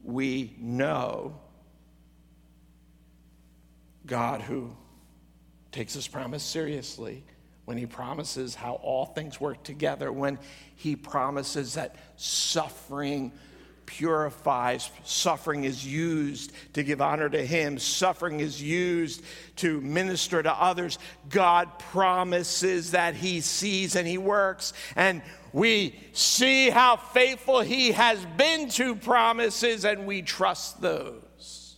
we 0.03 0.55
know 0.59 1.37
God 4.05 4.41
who 4.41 4.75
takes 5.71 5.93
his 5.93 6.07
promise 6.07 6.43
seriously 6.43 7.23
when 7.65 7.77
he 7.77 7.85
promises 7.85 8.55
how 8.55 8.73
all 8.75 9.05
things 9.05 9.39
work 9.39 9.63
together, 9.63 10.11
when 10.11 10.37
he 10.75 10.95
promises 10.95 11.75
that 11.75 11.95
suffering 12.17 13.31
purifies, 13.85 14.89
suffering 15.03 15.63
is 15.63 15.85
used 15.85 16.51
to 16.73 16.83
give 16.83 17.01
honor 17.01 17.29
to 17.29 17.45
him, 17.45 17.79
suffering 17.79 18.39
is 18.39 18.61
used 18.61 19.23
to 19.57 19.81
minister 19.81 20.41
to 20.41 20.53
others. 20.53 20.99
God 21.29 21.79
promises 21.79 22.91
that 22.91 23.15
he 23.15 23.41
sees 23.41 23.95
and 23.95 24.07
he 24.07 24.17
works, 24.17 24.73
and 24.95 25.21
we 25.51 25.99
see 26.13 26.69
how 26.69 26.95
faithful 26.95 27.61
he 27.61 27.91
has 27.91 28.23
been 28.37 28.69
to 28.69 28.95
promises, 28.95 29.85
and 29.85 30.05
we 30.05 30.21
trust 30.21 30.81
those 30.81 31.75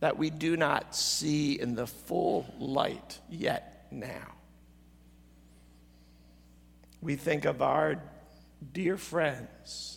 that 0.00 0.18
we 0.18 0.30
do 0.30 0.56
not 0.56 0.94
see 0.94 1.58
in 1.58 1.74
the 1.74 1.86
full 1.86 2.46
light 2.58 3.18
yet 3.28 3.86
now. 3.90 4.34
We 7.00 7.16
think 7.16 7.44
of 7.44 7.62
our 7.62 8.00
dear 8.72 8.96
friends, 8.96 9.95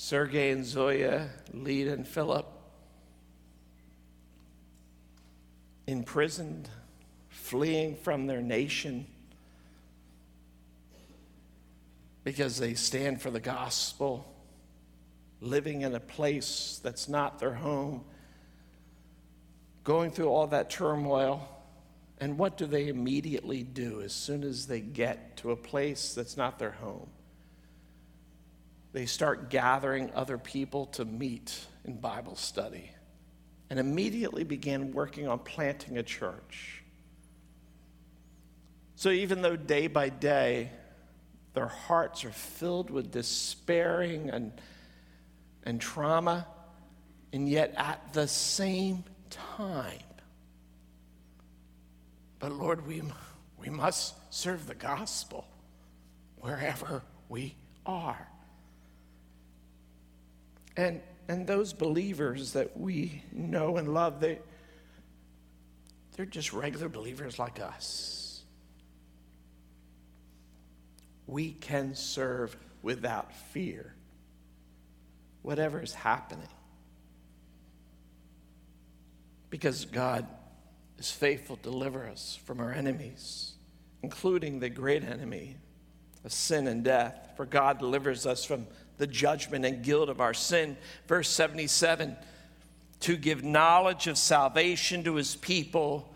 Sergei 0.00 0.52
and 0.52 0.64
Zoya, 0.64 1.28
Leda 1.52 1.92
and 1.92 2.06
Philip, 2.06 2.46
imprisoned, 5.88 6.68
fleeing 7.30 7.96
from 7.96 8.28
their 8.28 8.40
nation 8.40 9.08
because 12.22 12.58
they 12.58 12.74
stand 12.74 13.20
for 13.20 13.32
the 13.32 13.40
gospel, 13.40 14.32
living 15.40 15.80
in 15.80 15.92
a 15.96 16.00
place 16.00 16.78
that's 16.80 17.08
not 17.08 17.40
their 17.40 17.54
home, 17.54 18.04
going 19.82 20.12
through 20.12 20.28
all 20.28 20.46
that 20.46 20.70
turmoil. 20.70 21.48
And 22.20 22.38
what 22.38 22.56
do 22.56 22.66
they 22.66 22.86
immediately 22.86 23.64
do 23.64 24.00
as 24.02 24.12
soon 24.12 24.44
as 24.44 24.68
they 24.68 24.80
get 24.80 25.38
to 25.38 25.50
a 25.50 25.56
place 25.56 26.14
that's 26.14 26.36
not 26.36 26.60
their 26.60 26.70
home? 26.70 27.10
They 28.92 29.06
start 29.06 29.50
gathering 29.50 30.10
other 30.14 30.38
people 30.38 30.86
to 30.86 31.04
meet 31.04 31.58
in 31.84 31.98
Bible 31.98 32.36
study 32.36 32.90
and 33.70 33.78
immediately 33.78 34.44
began 34.44 34.92
working 34.92 35.28
on 35.28 35.40
planting 35.40 35.98
a 35.98 36.02
church. 36.02 36.82
So 38.96 39.10
even 39.10 39.42
though 39.42 39.56
day 39.56 39.86
by 39.86 40.08
day 40.08 40.70
their 41.54 41.66
hearts 41.66 42.24
are 42.24 42.30
filled 42.30 42.90
with 42.90 43.10
despairing 43.10 44.30
and, 44.30 44.52
and 45.64 45.80
trauma, 45.80 46.46
and 47.32 47.48
yet 47.48 47.74
at 47.76 48.12
the 48.12 48.28
same 48.28 49.04
time, 49.28 49.98
but 52.38 52.52
Lord, 52.52 52.86
we, 52.86 53.02
we 53.58 53.68
must 53.68 54.14
serve 54.32 54.66
the 54.66 54.74
gospel 54.74 55.46
wherever 56.36 57.02
we 57.28 57.56
are. 57.84 58.28
And, 60.78 61.02
and 61.28 61.46
those 61.46 61.74
believers 61.74 62.54
that 62.54 62.74
we 62.74 63.22
know 63.32 63.76
and 63.76 63.92
love, 63.92 64.20
they, 64.20 64.38
they're 66.16 66.24
just 66.24 66.54
regular 66.54 66.88
believers 66.88 67.38
like 67.38 67.60
us. 67.60 68.18
we 71.28 71.52
can 71.52 71.94
serve 71.94 72.56
without 72.82 73.32
fear, 73.32 73.94
whatever 75.42 75.80
is 75.80 75.94
happening. 75.94 76.48
Because 79.50 79.84
God 79.84 80.26
is 80.98 81.10
faithful 81.10 81.56
to 81.56 81.62
deliver 81.62 82.06
us 82.06 82.38
from 82.44 82.60
our 82.60 82.72
enemies, 82.72 83.52
including 84.02 84.58
the 84.58 84.70
great 84.70 85.04
enemy 85.04 85.56
of 86.24 86.32
sin 86.32 86.66
and 86.66 86.82
death. 86.82 87.32
For 87.36 87.44
God 87.44 87.78
delivers 87.78 88.26
us 88.26 88.44
from 88.44 88.66
the 88.98 89.06
judgment 89.06 89.64
and 89.64 89.82
guilt 89.82 90.08
of 90.08 90.20
our 90.20 90.34
sin. 90.34 90.76
Verse 91.06 91.28
77 91.28 92.16
to 93.00 93.16
give 93.16 93.44
knowledge 93.44 94.08
of 94.08 94.18
salvation 94.18 95.04
to 95.04 95.14
his 95.14 95.36
people, 95.36 96.12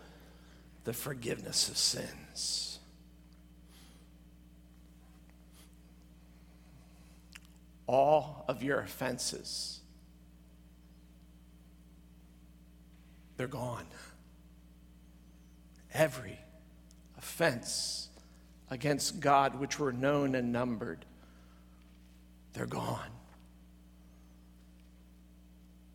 the 0.83 0.91
forgiveness 0.91 1.69
of 1.69 1.77
sins. 1.77 2.73
all 7.87 8.45
of 8.47 8.63
your 8.63 8.79
offenses. 8.79 9.79
They're 13.37 13.47
gone. 13.47 13.85
Every 15.93 16.39
offense 17.17 18.09
against 18.69 19.19
God, 19.19 19.59
which 19.59 19.79
were 19.79 19.91
known 19.91 20.33
and 20.33 20.51
numbered, 20.51 21.05
they're 22.53 22.65
gone. 22.65 22.99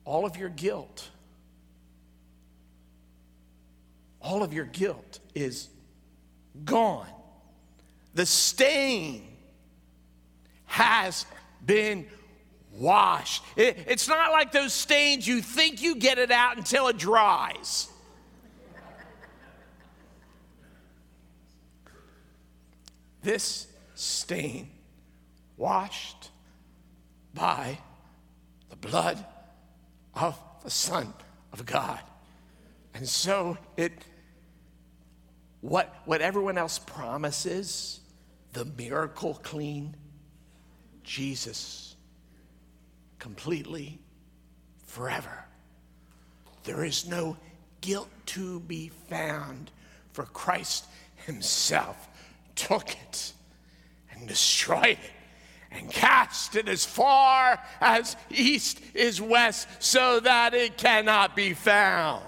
All 0.05 0.27
of 0.27 0.37
your 0.37 0.49
guilt, 0.49 1.09
all 4.21 4.43
of 4.43 4.53
your 4.53 4.65
guilt 4.65 5.21
is 5.35 5.69
gone. 6.65 7.09
The 8.15 8.27
stain 8.27 9.25
has 10.65 11.27
been 11.65 12.07
washed. 12.73 13.45
It, 13.57 13.79
it's 13.87 14.09
not 14.09 14.33
like 14.33 14.51
those 14.53 14.73
stains 14.73 15.27
you 15.27 15.43
think 15.43 15.83
you 15.83 15.97
get 15.97 16.19
it 16.19 16.31
out 16.31 16.57
until 16.57 16.89
it 16.89 16.97
dries. 16.97 17.89
This 23.23 23.67
stain 23.95 24.71
washed 25.57 26.28
by 27.39 27.79
the 28.69 28.77
blood 28.77 29.25
of 30.15 30.37
the 30.65 30.71
Son 30.71 31.15
of 31.53 31.65
God. 31.65 32.01
And 32.95 33.09
so 33.09 33.57
it, 33.77 33.93
what, 35.61 35.95
what 36.05 36.21
everyone 36.21 36.59
else 36.59 36.81
promises, 36.81 38.01
the 38.55 38.65
miracle 38.65 39.35
clean, 39.35 39.95
Jesus 41.05 41.95
completely 43.21 44.01
forever. 44.85 45.45
There 46.65 46.85
is 46.85 47.07
no 47.07 47.37
guilt 47.81 48.11
to 48.27 48.59
be 48.61 48.91
found, 49.09 49.71
for 50.13 50.25
Christ 50.25 50.87
Himself 51.25 52.09
took 52.57 52.91
it 52.91 53.33
and 54.11 54.27
destroyed 54.27 54.99
it 55.05 55.18
and 55.71 55.91
cast 55.91 56.57
it 56.57 56.69
as 56.69 56.85
far 56.85 57.59
as 57.81 58.17
east 58.31 58.81
is 58.95 59.21
west 59.21 59.69
so 59.79 60.21
that 60.21 60.55
it 60.55 60.77
cannot 60.77 61.37
be 61.37 61.53
found. 61.53 62.25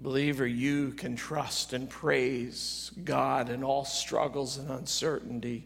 Believer, 0.00 0.46
you 0.46 0.90
can 0.90 1.16
trust 1.16 1.72
and 1.72 1.88
praise 1.88 2.92
God 3.04 3.48
in 3.48 3.64
all 3.64 3.86
struggles 3.86 4.58
and 4.58 4.70
uncertainty. 4.70 5.64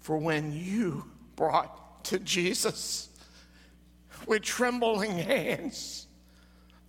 For 0.00 0.16
when 0.16 0.52
you 0.52 1.04
brought 1.36 2.04
to 2.06 2.18
Jesus 2.18 3.10
with 4.26 4.42
trembling 4.42 5.18
hands 5.18 6.06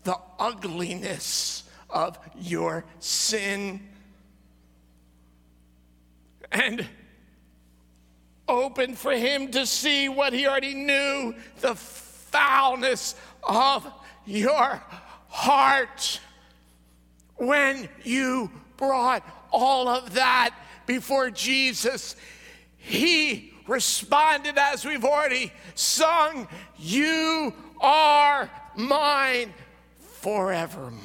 the 0.04 0.18
ugliness 0.40 1.64
of 1.90 2.18
your 2.38 2.86
sin 3.00 3.82
and 6.56 6.88
opened 8.48 8.98
for 8.98 9.12
him 9.12 9.52
to 9.52 9.66
see 9.66 10.08
what 10.08 10.32
he 10.32 10.48
already 10.48 10.74
knew 10.74 11.36
the 11.60 11.76
foulness 11.76 13.16
of 13.44 13.86
your 14.26 14.82
heart 15.28 16.20
when 17.36 17.90
you 18.04 18.50
brought 18.78 19.24
all 19.52 19.88
of 19.90 20.14
that 20.14 20.56
before 20.86 21.30
Jesus, 21.30 22.16
he 22.78 23.54
responded 23.68 24.58
as 24.58 24.86
we've 24.86 25.04
already 25.04 25.52
sung, 25.74 26.48
You 26.78 27.54
are 27.82 28.50
mine 28.78 29.54
forevermore. 30.22 31.02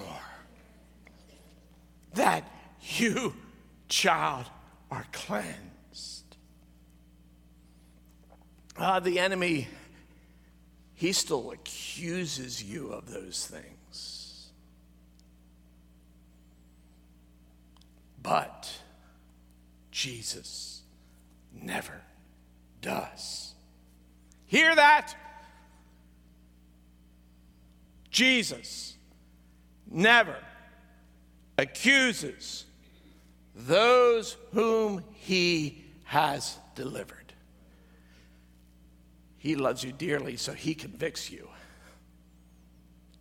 That 2.15 2.49
you, 2.83 3.35
child, 3.89 4.47
are 4.90 5.07
cleansed. 5.12 6.37
Uh, 8.76 9.00
the 9.00 9.18
enemy, 9.18 9.68
he 10.94 11.12
still 11.12 11.50
accuses 11.50 12.62
you 12.62 12.92
of 12.92 13.11
those 13.11 13.46
things. 13.46 14.50
But 18.22 18.70
Jesus 19.90 20.83
never 21.53 22.00
does. 22.81 23.55
Hear 24.46 24.74
that? 24.74 25.14
Jesus 28.11 28.96
never 29.90 30.37
accuses 31.57 32.64
those 33.66 34.37
whom 34.53 35.05
he 35.12 35.85
has 36.05 36.59
delivered. 36.75 37.16
He 39.38 39.57
loves 39.57 39.83
you 39.83 39.92
dearly, 39.92 40.37
so 40.37 40.53
he 40.53 40.75
convicts 40.75 41.31
you 41.31 41.49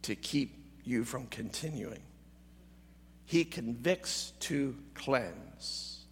to 0.02 0.15
keep 0.15 0.56
you 0.84 1.04
from 1.04 1.28
continuing. 1.28 2.02
He 3.25 3.45
convicts 3.45 4.34
to 4.41 4.75
cleanse. 4.95 6.06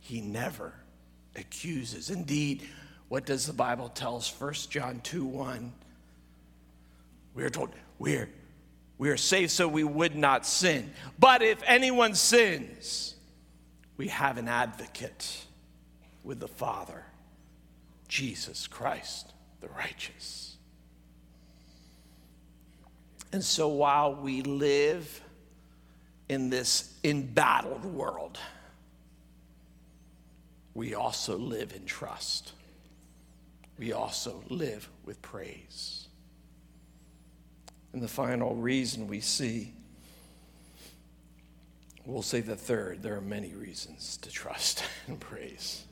He 0.00 0.20
never 0.20 0.74
accuses. 1.36 2.10
Indeed, 2.10 2.68
what 3.08 3.24
does 3.24 3.46
the 3.46 3.52
Bible 3.52 3.88
tell 3.88 4.16
us? 4.16 4.34
1 4.38 4.52
John 4.68 5.00
2 5.00 5.24
1. 5.24 5.72
We 7.34 7.44
are 7.44 7.50
told 7.50 7.70
we're, 7.98 8.28
we 8.98 9.10
are 9.10 9.16
saved 9.16 9.52
so 9.52 9.68
we 9.68 9.84
would 9.84 10.16
not 10.16 10.44
sin. 10.44 10.92
But 11.18 11.42
if 11.42 11.62
anyone 11.64 12.14
sins, 12.14 13.14
we 14.00 14.08
have 14.08 14.38
an 14.38 14.48
advocate 14.48 15.44
with 16.24 16.40
the 16.40 16.48
Father, 16.48 17.04
Jesus 18.08 18.66
Christ, 18.66 19.34
the 19.60 19.68
righteous. 19.68 20.56
And 23.30 23.44
so 23.44 23.68
while 23.68 24.14
we 24.14 24.40
live 24.40 25.20
in 26.30 26.48
this 26.48 26.94
embattled 27.04 27.84
world, 27.84 28.38
we 30.72 30.94
also 30.94 31.36
live 31.36 31.74
in 31.74 31.84
trust. 31.84 32.52
We 33.78 33.92
also 33.92 34.42
live 34.48 34.88
with 35.04 35.20
praise. 35.20 36.08
And 37.92 38.00
the 38.00 38.08
final 38.08 38.54
reason 38.54 39.08
we 39.08 39.20
see, 39.20 39.74
we'll 42.10 42.22
say 42.22 42.40
the 42.40 42.56
third, 42.56 43.02
there 43.02 43.16
are 43.16 43.20
many 43.20 43.54
reasons 43.54 44.16
to 44.18 44.30
trust 44.30 44.82
and 45.06 45.20
praise. 45.20 45.84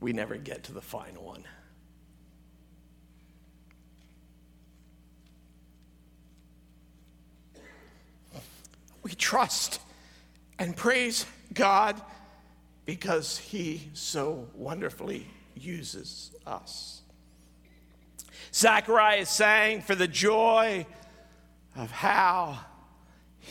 We 0.00 0.12
never 0.12 0.36
get 0.36 0.64
to 0.64 0.72
the 0.72 0.80
final 0.80 1.24
one. 1.24 1.44
We 9.02 9.12
trust 9.14 9.80
and 10.58 10.76
praise 10.76 11.26
God 11.52 12.00
because 12.84 13.38
He 13.38 13.88
so 13.92 14.48
wonderfully 14.54 15.26
uses 15.54 16.32
us. 16.46 17.02
Zacharias 18.52 19.30
sang 19.30 19.80
for 19.82 19.94
the 19.94 20.08
joy 20.08 20.86
of 21.76 21.90
how 21.90 22.58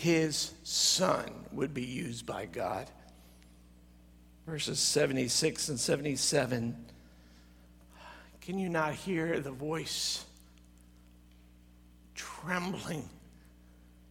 his 0.02 0.52
son 0.64 1.32
would 1.54 1.74
be 1.74 1.86
used 1.86 2.26
by 2.26 2.46
God. 2.46 2.90
Verses 4.46 4.78
76 4.78 5.70
and 5.70 5.80
77. 5.80 6.86
Can 8.42 8.60
you 8.60 8.68
not 8.68 8.94
hear 8.94 9.40
the 9.40 9.52
voice 9.52 10.26
trembling? 12.14 13.08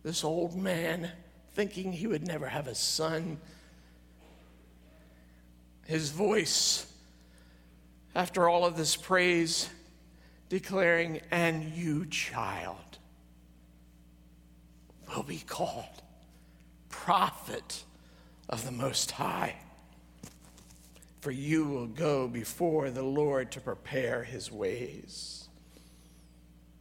This 0.03 0.25
old 0.25 0.57
man 0.57 1.11
thinking 1.53 1.93
he 1.93 2.07
would 2.07 2.27
never 2.27 2.49
have 2.49 2.67
a 2.67 2.75
son. 2.75 3.39
His 5.85 6.11
voice, 6.11 6.91
after 8.15 8.49
all 8.49 8.65
of 8.65 8.77
this 8.77 8.97
praise, 8.97 9.69
declaring, 10.49 11.21
And 11.31 11.75
you, 11.75 12.07
child, 12.07 12.99
will 15.15 15.23
be 15.23 15.43
called 15.47 16.03
prophet 16.89 17.85
of 18.49 18.65
the 18.65 18.71
Most 18.71 19.13
High. 19.13 19.57
For 21.21 21.31
you 21.31 21.65
will 21.65 21.87
go 21.87 22.29
before 22.29 22.91
the 22.91 23.03
Lord 23.03 23.51
to 23.53 23.61
prepare 23.61 24.25
his 24.25 24.53
ways, 24.53 25.49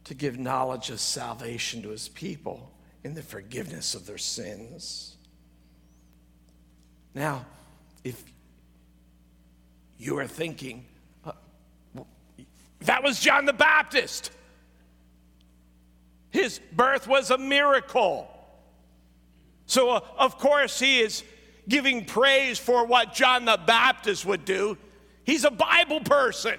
to 0.04 0.14
give 0.14 0.38
knowledge 0.38 0.90
of 0.90 1.00
salvation 1.00 1.82
to 1.82 1.88
his 1.88 2.08
people 2.08 2.70
in 3.02 3.14
the 3.14 3.22
forgiveness 3.22 3.94
of 3.94 4.06
their 4.06 4.18
sins. 4.18 5.16
Now, 7.14 7.46
if 8.02 8.22
you 9.98 10.18
are 10.18 10.26
thinking, 10.26 10.84
uh, 11.24 11.32
that 12.80 13.02
was 13.02 13.20
John 13.20 13.46
the 13.46 13.52
Baptist. 13.52 14.30
His 16.34 16.58
birth 16.72 17.06
was 17.06 17.30
a 17.30 17.38
miracle. 17.38 18.28
So, 19.66 19.90
uh, 19.90 20.00
of 20.18 20.36
course, 20.36 20.80
he 20.80 20.98
is 20.98 21.22
giving 21.68 22.06
praise 22.06 22.58
for 22.58 22.84
what 22.86 23.14
John 23.14 23.44
the 23.44 23.56
Baptist 23.64 24.26
would 24.26 24.44
do. 24.44 24.76
He's 25.22 25.44
a 25.44 25.50
Bible 25.52 26.00
person. 26.00 26.58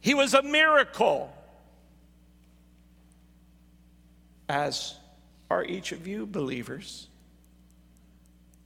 He 0.00 0.14
was 0.14 0.34
a 0.34 0.42
miracle, 0.42 1.32
as 4.48 4.96
are 5.48 5.64
each 5.64 5.92
of 5.92 6.08
you 6.08 6.26
believers. 6.26 7.06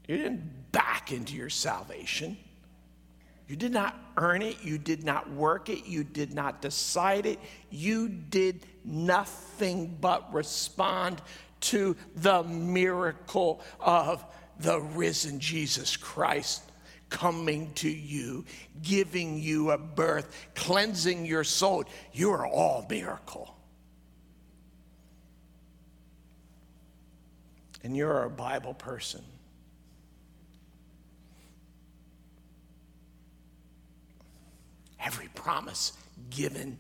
You 0.08 0.16
didn't 0.16 0.72
back 0.72 1.12
into 1.12 1.36
your 1.36 1.50
salvation. 1.50 2.38
You 3.48 3.56
did 3.56 3.72
not 3.72 3.96
earn 4.18 4.42
it. 4.42 4.62
You 4.62 4.76
did 4.76 5.04
not 5.04 5.30
work 5.30 5.70
it. 5.70 5.86
You 5.86 6.04
did 6.04 6.34
not 6.34 6.60
decide 6.60 7.24
it. 7.24 7.38
You 7.70 8.08
did 8.08 8.66
nothing 8.84 9.96
but 10.00 10.32
respond 10.32 11.22
to 11.60 11.96
the 12.14 12.42
miracle 12.44 13.62
of 13.80 14.22
the 14.60 14.80
risen 14.80 15.40
Jesus 15.40 15.96
Christ 15.96 16.62
coming 17.08 17.72
to 17.74 17.88
you, 17.88 18.44
giving 18.82 19.38
you 19.38 19.70
a 19.70 19.78
birth, 19.78 20.48
cleansing 20.54 21.24
your 21.24 21.42
soul. 21.42 21.84
You 22.12 22.32
are 22.32 22.46
all 22.46 22.86
miracle. 22.90 23.54
And 27.82 27.96
you're 27.96 28.24
a 28.24 28.30
Bible 28.30 28.74
person. 28.74 29.22
Every 35.00 35.28
promise 35.34 35.92
given, 36.30 36.78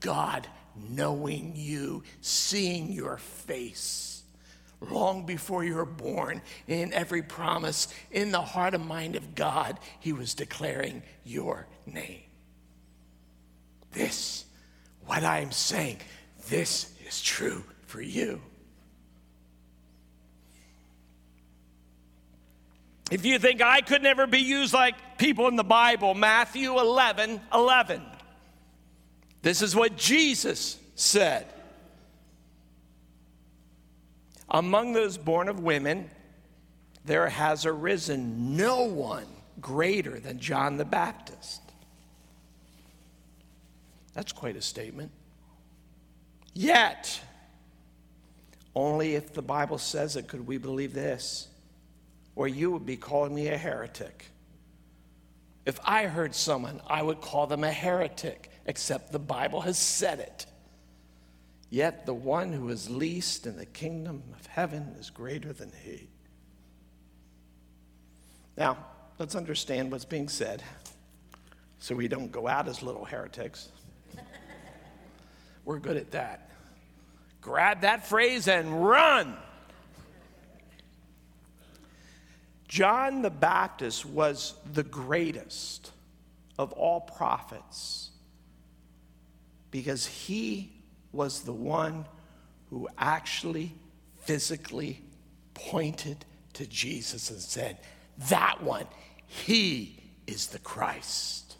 God 0.00 0.46
knowing 0.76 1.52
you, 1.54 2.02
seeing 2.20 2.92
your 2.92 3.18
face 3.18 4.14
long 4.90 5.24
before 5.26 5.64
you 5.64 5.76
were 5.76 5.84
born, 5.84 6.42
in 6.66 6.92
every 6.92 7.22
promise, 7.22 7.88
in 8.10 8.30
the 8.30 8.40
heart 8.40 8.74
and 8.74 8.86
mind 8.86 9.16
of 9.16 9.34
God, 9.34 9.78
He 10.00 10.12
was 10.12 10.34
declaring 10.34 11.02
your 11.24 11.66
name. 11.86 12.22
This, 13.92 14.44
what 15.06 15.24
I 15.24 15.40
am 15.40 15.52
saying, 15.52 15.98
this 16.48 16.92
is 17.06 17.22
true 17.22 17.64
for 17.86 18.02
you. 18.02 18.40
If 23.10 23.24
you 23.24 23.38
think 23.38 23.60
I 23.60 23.80
could 23.80 24.02
never 24.02 24.26
be 24.26 24.38
used 24.38 24.72
like 24.72 25.18
people 25.18 25.48
in 25.48 25.56
the 25.56 25.64
Bible, 25.64 26.14
Matthew 26.14 26.78
11 26.78 27.40
11. 27.52 28.02
This 29.42 29.60
is 29.60 29.76
what 29.76 29.96
Jesus 29.96 30.78
said. 30.94 31.46
Among 34.48 34.92
those 34.92 35.18
born 35.18 35.48
of 35.48 35.60
women, 35.60 36.10
there 37.04 37.28
has 37.28 37.66
arisen 37.66 38.56
no 38.56 38.84
one 38.84 39.26
greater 39.60 40.18
than 40.18 40.38
John 40.38 40.76
the 40.76 40.84
Baptist. 40.84 41.60
That's 44.14 44.32
quite 44.32 44.56
a 44.56 44.62
statement. 44.62 45.10
Yet, 46.54 47.20
only 48.74 49.14
if 49.14 49.34
the 49.34 49.42
Bible 49.42 49.78
says 49.78 50.16
it 50.16 50.28
could 50.28 50.46
we 50.46 50.56
believe 50.56 50.94
this 50.94 51.48
or 52.36 52.48
you 52.48 52.70
would 52.70 52.86
be 52.86 52.96
calling 52.96 53.34
me 53.34 53.48
a 53.48 53.56
heretic. 53.56 54.26
If 55.66 55.80
I 55.84 56.06
heard 56.06 56.34
someone, 56.34 56.80
I 56.86 57.02
would 57.02 57.20
call 57.20 57.46
them 57.46 57.64
a 57.64 57.72
heretic, 57.72 58.50
except 58.66 59.12
the 59.12 59.18
Bible 59.18 59.62
has 59.62 59.78
said 59.78 60.20
it. 60.20 60.46
Yet 61.70 62.06
the 62.06 62.14
one 62.14 62.52
who 62.52 62.68
is 62.68 62.90
least 62.90 63.46
in 63.46 63.56
the 63.56 63.66
kingdom 63.66 64.22
of 64.38 64.46
heaven 64.46 64.94
is 64.98 65.10
greater 65.10 65.52
than 65.52 65.72
he. 65.82 66.08
Now, 68.56 68.78
let's 69.18 69.34
understand 69.34 69.90
what's 69.90 70.04
being 70.04 70.28
said. 70.28 70.62
so 71.78 71.94
we 71.94 72.08
don't 72.08 72.30
go 72.30 72.46
out 72.46 72.68
as 72.68 72.82
little 72.82 73.04
heretics. 73.04 73.68
We're 75.64 75.78
good 75.78 75.96
at 75.96 76.10
that. 76.12 76.50
Grab 77.40 77.80
that 77.82 78.06
phrase 78.06 78.48
and 78.48 78.86
run. 78.86 79.36
John 82.74 83.22
the 83.22 83.30
Baptist 83.30 84.04
was 84.04 84.54
the 84.72 84.82
greatest 84.82 85.92
of 86.58 86.72
all 86.72 87.02
prophets 87.02 88.10
because 89.70 90.06
he 90.06 90.72
was 91.12 91.42
the 91.42 91.52
one 91.52 92.04
who 92.70 92.88
actually 92.98 93.72
physically 94.24 95.00
pointed 95.54 96.24
to 96.54 96.66
Jesus 96.66 97.30
and 97.30 97.38
said, 97.38 97.78
That 98.28 98.60
one, 98.60 98.86
he 99.24 100.02
is 100.26 100.48
the 100.48 100.58
Christ. 100.58 101.54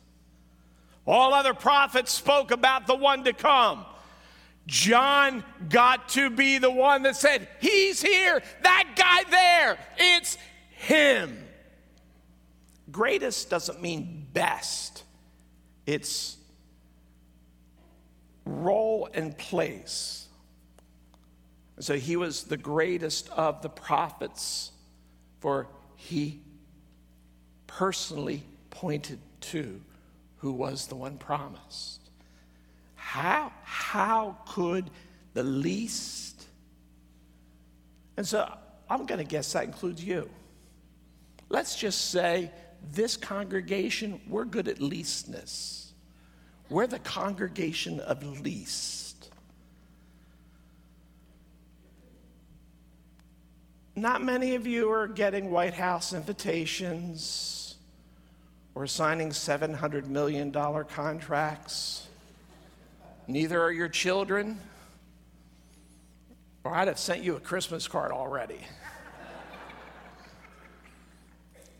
All 1.07 1.33
other 1.33 1.55
prophets 1.55 2.11
spoke 2.11 2.51
about 2.51 2.89
the 2.89 2.97
one 2.97 3.23
to 3.23 3.33
come. 3.33 3.87
John 4.67 5.45
got 5.69 6.09
to 6.09 6.29
be 6.29 6.59
the 6.59 6.73
one 6.73 7.05
that 7.05 7.15
said, 7.15 7.47
He's 7.61 8.03
here, 8.03 8.43
that 8.63 8.95
guy 8.97 9.31
there, 9.31 9.79
it's 9.97 10.39
him. 10.85 11.39
Greatest 12.91 13.51
doesn't 13.51 13.81
mean 13.81 14.27
best, 14.33 15.05
it's 15.87 16.37
role 18.45 19.09
and 19.15 19.37
place. 19.37 20.29
So 21.81 21.97
he 21.97 22.17
was 22.17 22.45
the 22.45 22.57
greatest 22.57 23.29
of 23.31 23.63
the 23.63 23.69
prophets, 23.69 24.71
for 25.41 25.67
he 25.97 26.41
personally 27.67 28.45
pointed 28.71 29.19
to 29.41 29.81
who 30.37 30.53
was 30.53 30.87
the 30.87 30.95
one 30.95 31.19
promised. 31.19 32.01
How, 32.95 33.53
how 33.65 34.37
could 34.47 34.91
the 35.33 35.43
least? 35.43 36.45
And 38.17 38.27
so 38.27 38.49
I'm 38.89 39.07
going 39.07 39.19
to 39.19 39.25
guess 39.25 39.53
that 39.55 39.65
includes 39.65 40.05
you. 40.05 40.31
Let's 41.55 41.77
just 41.77 42.11
say 42.11 42.51
this 42.91 43.17
congregation, 43.17 44.21
we're 44.27 44.45
good 44.45 44.67
at 44.67 44.81
leastness. 44.81 45.93
We're 46.69 46.89
the 46.89 46.99
congregation 46.99 48.01
of 48.01 48.41
least. 48.41 49.31
Not 53.95 54.21
many 54.25 54.57
of 54.57 54.67
you 54.67 54.91
are 54.91 55.07
getting 55.07 55.53
White 55.53 55.75
House 55.75 56.13
invitations 56.13 57.77
or 58.75 58.89
signing 58.89 59.31
$700 59.31 60.09
million 60.09 60.51
contracts. 60.51 62.09
Neither 63.29 63.63
are 63.63 63.71
your 63.71 63.89
children, 63.89 64.59
or 66.65 66.75
I'd 66.75 66.89
have 66.89 66.99
sent 66.99 67.23
you 67.23 67.37
a 67.37 67.41
Christmas 67.41 67.87
card 67.87 68.11
already. 68.11 68.59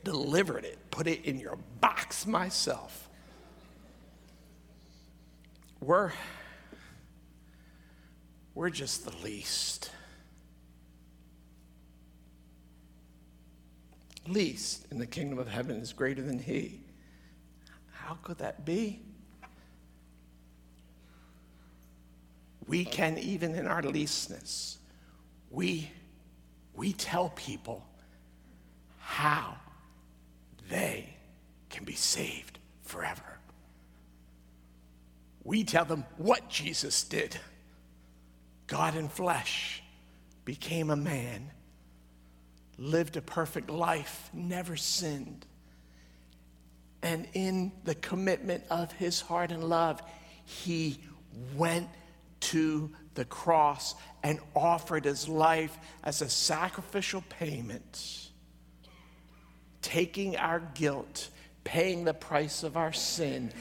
Delivered 0.05 0.67
it, 0.67 0.79
put 0.91 1.07
it 1.07 1.25
in 1.25 1.41
your 1.41 1.57
box 1.81 2.27
myself. 2.27 3.09
We're, 5.81 6.13
we're 8.55 8.69
just 8.69 9.07
the 9.07 9.17
least. 9.25 9.91
Least 14.29 14.87
in 14.91 14.99
the 14.99 15.07
kingdom 15.07 15.39
of 15.39 15.49
heaven 15.49 15.77
is 15.77 15.95
greater 15.95 16.23
than 16.23 16.39
he. 16.39 16.81
How 17.91 18.19
could 18.23 18.39
that 18.39 18.67
be? 18.67 19.01
We 22.67 22.85
can, 22.85 23.17
even 23.19 23.55
in 23.55 23.67
our 23.67 23.83
leastness, 23.83 24.79
we, 25.51 25.91
we 26.75 26.93
tell 26.93 27.31
people 27.31 27.87
how 28.99 29.57
they 30.69 31.15
can 31.71 31.85
be 31.85 31.95
saved 31.95 32.59
forever. 32.83 33.39
We 35.43 35.65
tell 35.65 35.85
them 35.85 36.05
what 36.17 36.49
Jesus 36.49 37.05
did. 37.05 37.37
God 38.67 38.97
in 38.97 39.09
flesh 39.09 39.83
became 40.45 40.91
a 40.91 40.97
man, 40.97 41.51
lived 42.79 43.17
a 43.17 43.23
perfect 43.23 43.71
life, 43.71 44.31
never 44.33 44.77
sinned. 44.77 45.47
And 47.03 47.29
in 47.35 47.73
the 47.85 47.95
commitment 47.95 48.65
of 48.71 48.91
his 48.93 49.21
heart 49.21 49.53
and 49.53 49.65
love, 49.65 50.01
he 50.45 50.99
went 51.55 51.89
to 52.41 52.91
the 53.15 53.25
cross 53.25 53.95
and 54.23 54.39
offered 54.55 55.05
his 55.05 55.29
life 55.29 55.77
as 56.03 56.23
a 56.23 56.29
sacrificial 56.29 57.23
payment, 57.29 58.31
taking 59.85 60.37
our 60.37 60.61
guilt, 60.75 61.29
paying 61.63 62.05
the 62.05 62.15
price 62.15 62.63
of 62.63 62.77
our 62.77 62.93
sin, 62.93 63.53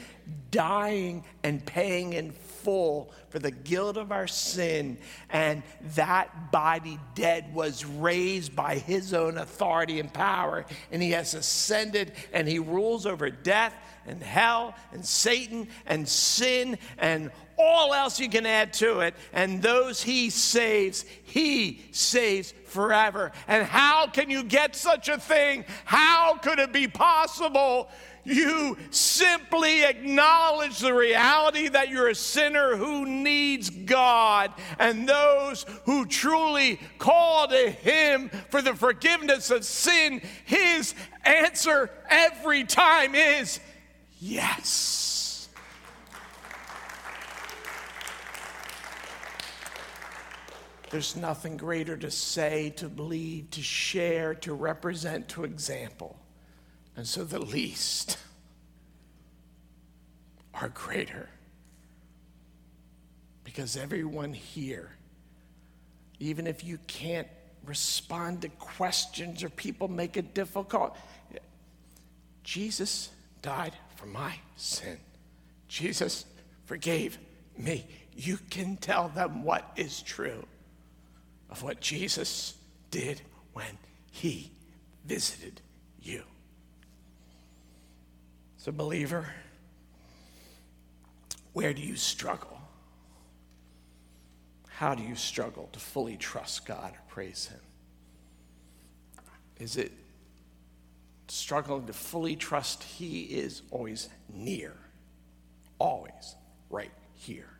dying 0.50 1.22
and 1.42 1.64
paying 1.64 2.14
in 2.14 2.32
full 2.32 3.12
for 3.28 3.38
the 3.38 3.50
guilt 3.50 3.98
of 3.98 4.10
our 4.10 4.26
sin. 4.26 4.96
And 5.28 5.62
that 5.96 6.50
body 6.50 6.98
dead 7.14 7.54
was 7.54 7.84
raised 7.84 8.56
by 8.56 8.76
his 8.76 9.12
own 9.12 9.36
authority 9.36 10.00
and 10.00 10.12
power. 10.12 10.64
And 10.90 11.02
he 11.02 11.10
has 11.10 11.34
ascended 11.34 12.12
and 12.32 12.48
he 12.48 12.58
rules 12.58 13.04
over 13.04 13.28
death 13.28 13.74
and 14.06 14.22
hell 14.22 14.74
and 14.92 15.04
Satan 15.04 15.68
and 15.86 16.08
sin 16.08 16.78
and 16.98 17.30
all 17.58 17.94
else 17.94 18.18
you 18.18 18.28
can 18.28 18.46
add 18.46 18.72
to 18.74 19.00
it. 19.00 19.14
And 19.32 19.62
those 19.62 20.02
he 20.02 20.30
saves, 20.30 21.04
he 21.24 21.82
saves 21.92 22.52
forever. 22.66 23.32
And 23.46 23.64
how 23.64 24.06
can 24.06 24.30
you 24.30 24.42
get 24.42 24.76
such 24.76 25.08
a 25.08 25.18
thing? 25.18 25.64
How 25.84 26.36
could 26.36 26.58
it 26.58 26.72
be 26.72 26.88
possible? 26.88 27.88
You 28.24 28.78
simply 28.90 29.84
acknowledge 29.84 30.78
the 30.78 30.94
reality 30.94 31.68
that 31.68 31.90
you're 31.90 32.08
a 32.08 32.14
sinner 32.14 32.74
who 32.74 33.04
needs 33.04 33.68
God. 33.68 34.52
And 34.78 35.06
those 35.06 35.66
who 35.84 36.06
truly 36.06 36.80
call 36.98 37.48
to 37.48 37.70
Him 37.70 38.30
for 38.48 38.62
the 38.62 38.74
forgiveness 38.74 39.50
of 39.50 39.64
sin, 39.64 40.22
His 40.46 40.94
answer 41.24 41.90
every 42.08 42.64
time 42.64 43.14
is 43.14 43.60
yes. 44.24 45.48
There's 50.90 51.16
nothing 51.16 51.56
greater 51.56 51.96
to 51.96 52.10
say, 52.10 52.70
to 52.76 52.88
believe, 52.88 53.50
to 53.50 53.62
share, 53.62 54.34
to 54.36 54.54
represent, 54.54 55.28
to 55.30 55.44
example. 55.44 56.18
And 56.96 57.06
so 57.06 57.24
the 57.24 57.40
least 57.40 58.16
are 60.54 60.68
greater. 60.68 61.28
Because 63.42 63.76
everyone 63.76 64.32
here, 64.32 64.96
even 66.20 66.46
if 66.46 66.64
you 66.64 66.78
can't 66.86 67.28
respond 67.66 68.42
to 68.42 68.48
questions 68.48 69.42
or 69.42 69.48
people 69.50 69.88
make 69.88 70.16
it 70.16 70.32
difficult, 70.32 70.96
Jesus 72.44 73.10
died 73.42 73.74
for 74.04 74.10
my 74.10 74.34
sin. 74.56 74.98
Jesus 75.66 76.26
forgave 76.66 77.18
me. 77.56 77.86
You 78.14 78.38
can 78.50 78.76
tell 78.76 79.08
them 79.08 79.44
what 79.44 79.72
is 79.76 80.02
true 80.02 80.44
of 81.48 81.62
what 81.62 81.80
Jesus 81.80 82.54
did 82.90 83.22
when 83.54 83.78
he 84.10 84.50
visited 85.06 85.62
you. 86.02 86.22
So, 88.58 88.72
believer, 88.72 89.26
where 91.54 91.72
do 91.72 91.80
you 91.80 91.96
struggle? 91.96 92.60
How 94.68 94.94
do 94.94 95.02
you 95.02 95.16
struggle 95.16 95.70
to 95.72 95.78
fully 95.78 96.16
trust 96.18 96.66
God 96.66 96.92
or 96.92 97.02
praise 97.08 97.46
Him? 97.46 97.60
Is 99.58 99.76
it 99.76 99.92
struggling 101.28 101.86
to 101.86 101.92
fully 101.92 102.36
trust 102.36 102.82
He 102.82 103.22
is 103.22 103.62
always 103.70 104.08
near, 104.32 104.74
always 105.78 106.36
right 106.70 106.92
here? 107.14 107.50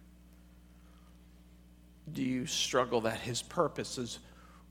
Do 2.13 2.23
you 2.23 2.47
struggle 2.47 3.03
that 3.03 3.19
His 3.21 3.43
purposes 3.43 4.19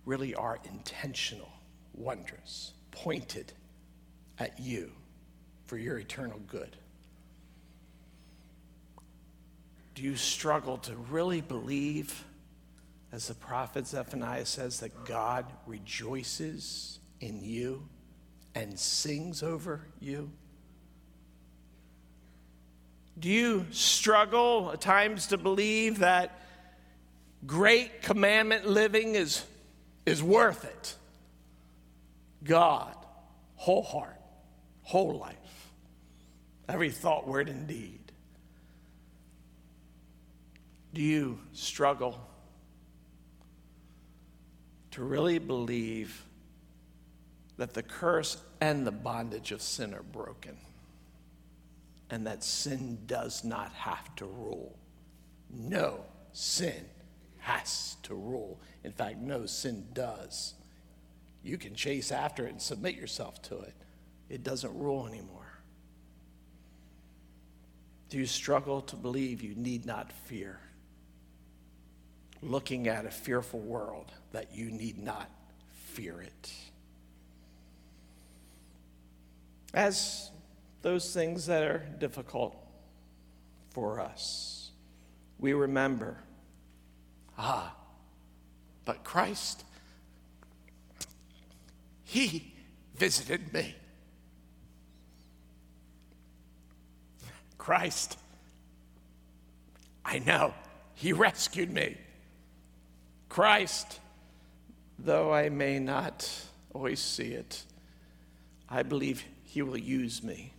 really 0.05 0.35
are 0.35 0.59
intentional, 0.65 1.51
wondrous, 1.93 2.73
pointed 2.91 3.53
at 4.37 4.59
you 4.59 4.91
for 5.65 5.77
your 5.77 5.97
eternal 5.97 6.39
good? 6.47 6.75
Do 9.95 10.03
you 10.03 10.15
struggle 10.15 10.77
to 10.79 10.95
really 10.95 11.41
believe, 11.41 12.23
as 13.11 13.27
the 13.27 13.35
prophet 13.35 13.87
Zephaniah 13.87 14.45
says, 14.45 14.79
that 14.79 15.05
God 15.05 15.45
rejoices 15.67 16.99
in 17.19 17.43
you 17.43 17.87
and 18.55 18.77
sings 18.79 19.43
over 19.43 19.81
you? 19.99 20.31
Do 23.19 23.29
you 23.29 23.65
struggle 23.71 24.71
at 24.73 24.81
times 24.81 25.27
to 25.27 25.37
believe 25.37 25.99
that 25.99 26.41
great 27.45 28.01
commandment 28.01 28.67
living 28.67 29.15
is, 29.15 29.43
is 30.05 30.21
worth 30.21 30.65
it? 30.65 30.95
God, 32.43 32.95
whole 33.55 33.83
heart, 33.83 34.19
whole 34.81 35.17
life, 35.17 35.71
every 36.67 36.91
thought, 36.91 37.27
word, 37.27 37.49
and 37.49 37.67
deed. 37.67 37.99
Do 40.93 41.01
you 41.01 41.39
struggle 41.53 42.19
to 44.91 45.03
really 45.03 45.39
believe 45.39 46.23
that 47.63 47.73
the 47.73 47.83
curse 47.83 48.37
and 48.59 48.85
the 48.85 48.91
bondage 48.91 49.51
of 49.51 49.61
sin 49.61 49.93
are 49.93 50.03
broken? 50.03 50.57
and 52.13 52.27
that 52.27 52.43
sin 52.43 52.99
does 53.07 53.43
not 53.43 53.71
have 53.73 54.15
to 54.15 54.25
rule. 54.25 54.77
No, 55.49 56.05
sin 56.31 56.85
has 57.39 57.97
to 58.03 58.13
rule. 58.13 58.59
In 58.83 58.91
fact, 58.91 59.17
no, 59.17 59.47
sin 59.47 59.87
does. 59.93 60.53
You 61.41 61.57
can 61.57 61.73
chase 61.73 62.11
after 62.11 62.45
it 62.45 62.51
and 62.51 62.61
submit 62.61 62.93
yourself 62.93 63.41
to 63.43 63.61
it, 63.61 63.73
it 64.29 64.43
doesn't 64.43 64.77
rule 64.77 65.07
anymore. 65.07 65.59
Do 68.09 68.19
you 68.19 68.27
struggle 68.27 68.81
to 68.81 68.95
believe 68.95 69.41
you 69.41 69.55
need 69.55 69.87
not 69.87 70.11
fear? 70.11 70.59
Looking 72.43 72.87
at 72.87 73.07
a 73.07 73.11
fearful 73.11 73.59
world, 73.59 74.11
that 74.33 74.53
you 74.53 74.69
need 74.69 74.99
not 74.99 75.31
fear 75.71 76.21
it. 76.21 76.51
As 79.73 80.31
those 80.83 81.13
things 81.13 81.47
that 81.47 81.63
are 81.63 81.79
difficult 81.97 82.55
for 83.71 83.99
us. 83.99 84.71
We 85.39 85.53
remember, 85.53 86.17
ah, 87.37 87.75
but 88.85 89.03
Christ, 89.03 89.63
He 92.03 92.53
visited 92.95 93.51
me. 93.53 93.75
Christ, 97.57 98.19
I 100.05 100.19
know, 100.19 100.53
He 100.93 101.13
rescued 101.13 101.71
me. 101.71 101.97
Christ, 103.29 103.99
though 104.99 105.33
I 105.33 105.49
may 105.49 105.79
not 105.79 106.29
always 106.73 106.99
see 106.99 107.33
it, 107.33 107.63
I 108.69 108.83
believe 108.83 109.23
He 109.53 109.61
will 109.61 109.77
use 109.77 110.23
me. 110.23 110.51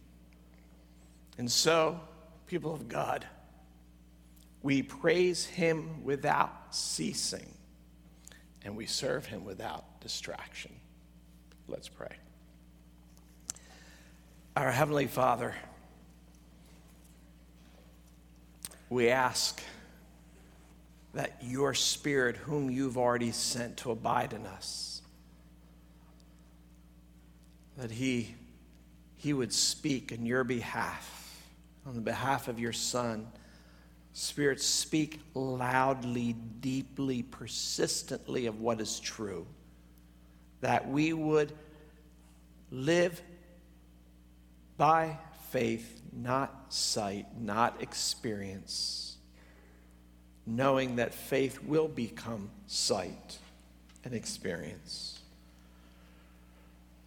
And 1.37 1.51
so, 1.51 1.99
people 2.47 2.73
of 2.73 2.87
God, 2.87 3.27
we 4.63 4.85
praise 4.85 5.45
him 5.45 6.05
without 6.05 6.73
ceasing, 6.73 7.53
and 8.65 8.77
we 8.77 8.87
serve 8.87 9.27
him 9.27 9.45
without 9.45 10.01
distraction. 10.01 10.71
Let's 11.67 11.89
pray. 11.89 12.15
Our 14.55 14.71
Heavenly 14.71 15.09
Father, 15.09 15.57
we 18.91 19.09
ask 19.09 19.61
that 21.15 21.37
your 21.43 21.75
Spirit, 21.75 22.37
whom 22.37 22.71
you've 22.71 22.97
already 22.97 23.33
sent 23.33 23.79
to 23.79 23.91
abide 23.91 24.33
in 24.33 24.47
us, 24.47 25.03
that 27.77 27.91
he, 27.91 28.37
he 29.25 29.33
would 29.33 29.55
speak 29.55 30.13
in 30.13 30.27
your 30.27 30.45
behalf 30.45 31.41
on 31.87 31.95
the 31.95 32.01
behalf 32.03 32.47
of 32.47 32.61
your 32.61 32.75
Son. 32.75 33.27
Spirit, 34.13 34.61
speak 34.61 35.19
loudly, 35.33 36.35
deeply, 36.61 37.23
persistently 37.23 38.45
of 38.45 38.61
what 38.61 38.83
is 38.83 39.01
true, 39.01 39.47
that 40.61 40.87
we 40.87 41.15
would 41.15 41.55
live 42.71 43.23
by 44.77 45.17
faith, 45.49 46.03
not 46.13 46.67
sight, 46.69 47.27
not 47.41 47.83
experience, 47.83 49.17
knowing 50.47 50.97
that 50.97 51.15
faith 51.15 51.63
will 51.63 51.89
become 51.89 52.51
sight 52.67 53.39
and 54.05 54.13
experience. 54.13 55.14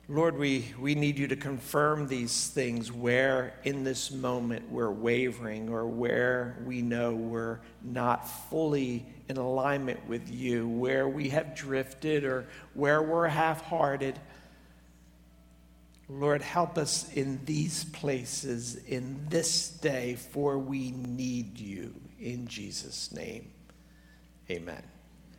Lord, 0.10 0.38
we, 0.38 0.74
we 0.80 0.96
need 0.96 1.20
you 1.20 1.28
to 1.28 1.36
confirm 1.36 2.08
these 2.08 2.48
things 2.48 2.94
where 2.94 3.60
in 3.66 3.84
this 3.84 4.10
moment 4.10 4.72
we're 4.72 4.92
wavering 4.92 5.68
or 5.68 5.86
where 5.86 6.58
we 6.66 6.82
know 6.82 7.14
we're 7.14 7.60
not 7.84 8.26
fully 8.50 9.06
in 9.28 9.36
alignment 9.36 10.08
with 10.08 10.30
you, 10.30 10.66
where 10.66 11.10
we 11.10 11.28
have 11.30 11.54
drifted 11.56 12.24
or 12.24 12.48
where 12.74 13.02
we're 13.02 13.28
half 13.28 13.62
hearted. 13.64 14.18
Lord, 16.08 16.42
help 16.42 16.78
us 16.78 17.12
in 17.12 17.44
these 17.44 17.84
places 17.84 18.76
in 18.76 19.26
this 19.28 19.68
day, 19.68 20.16
for 20.16 20.58
we 20.58 20.92
need 20.92 21.60
you. 21.60 21.94
In 22.18 22.48
Jesus' 22.48 23.12
name, 23.12 23.52
amen. 24.50 24.84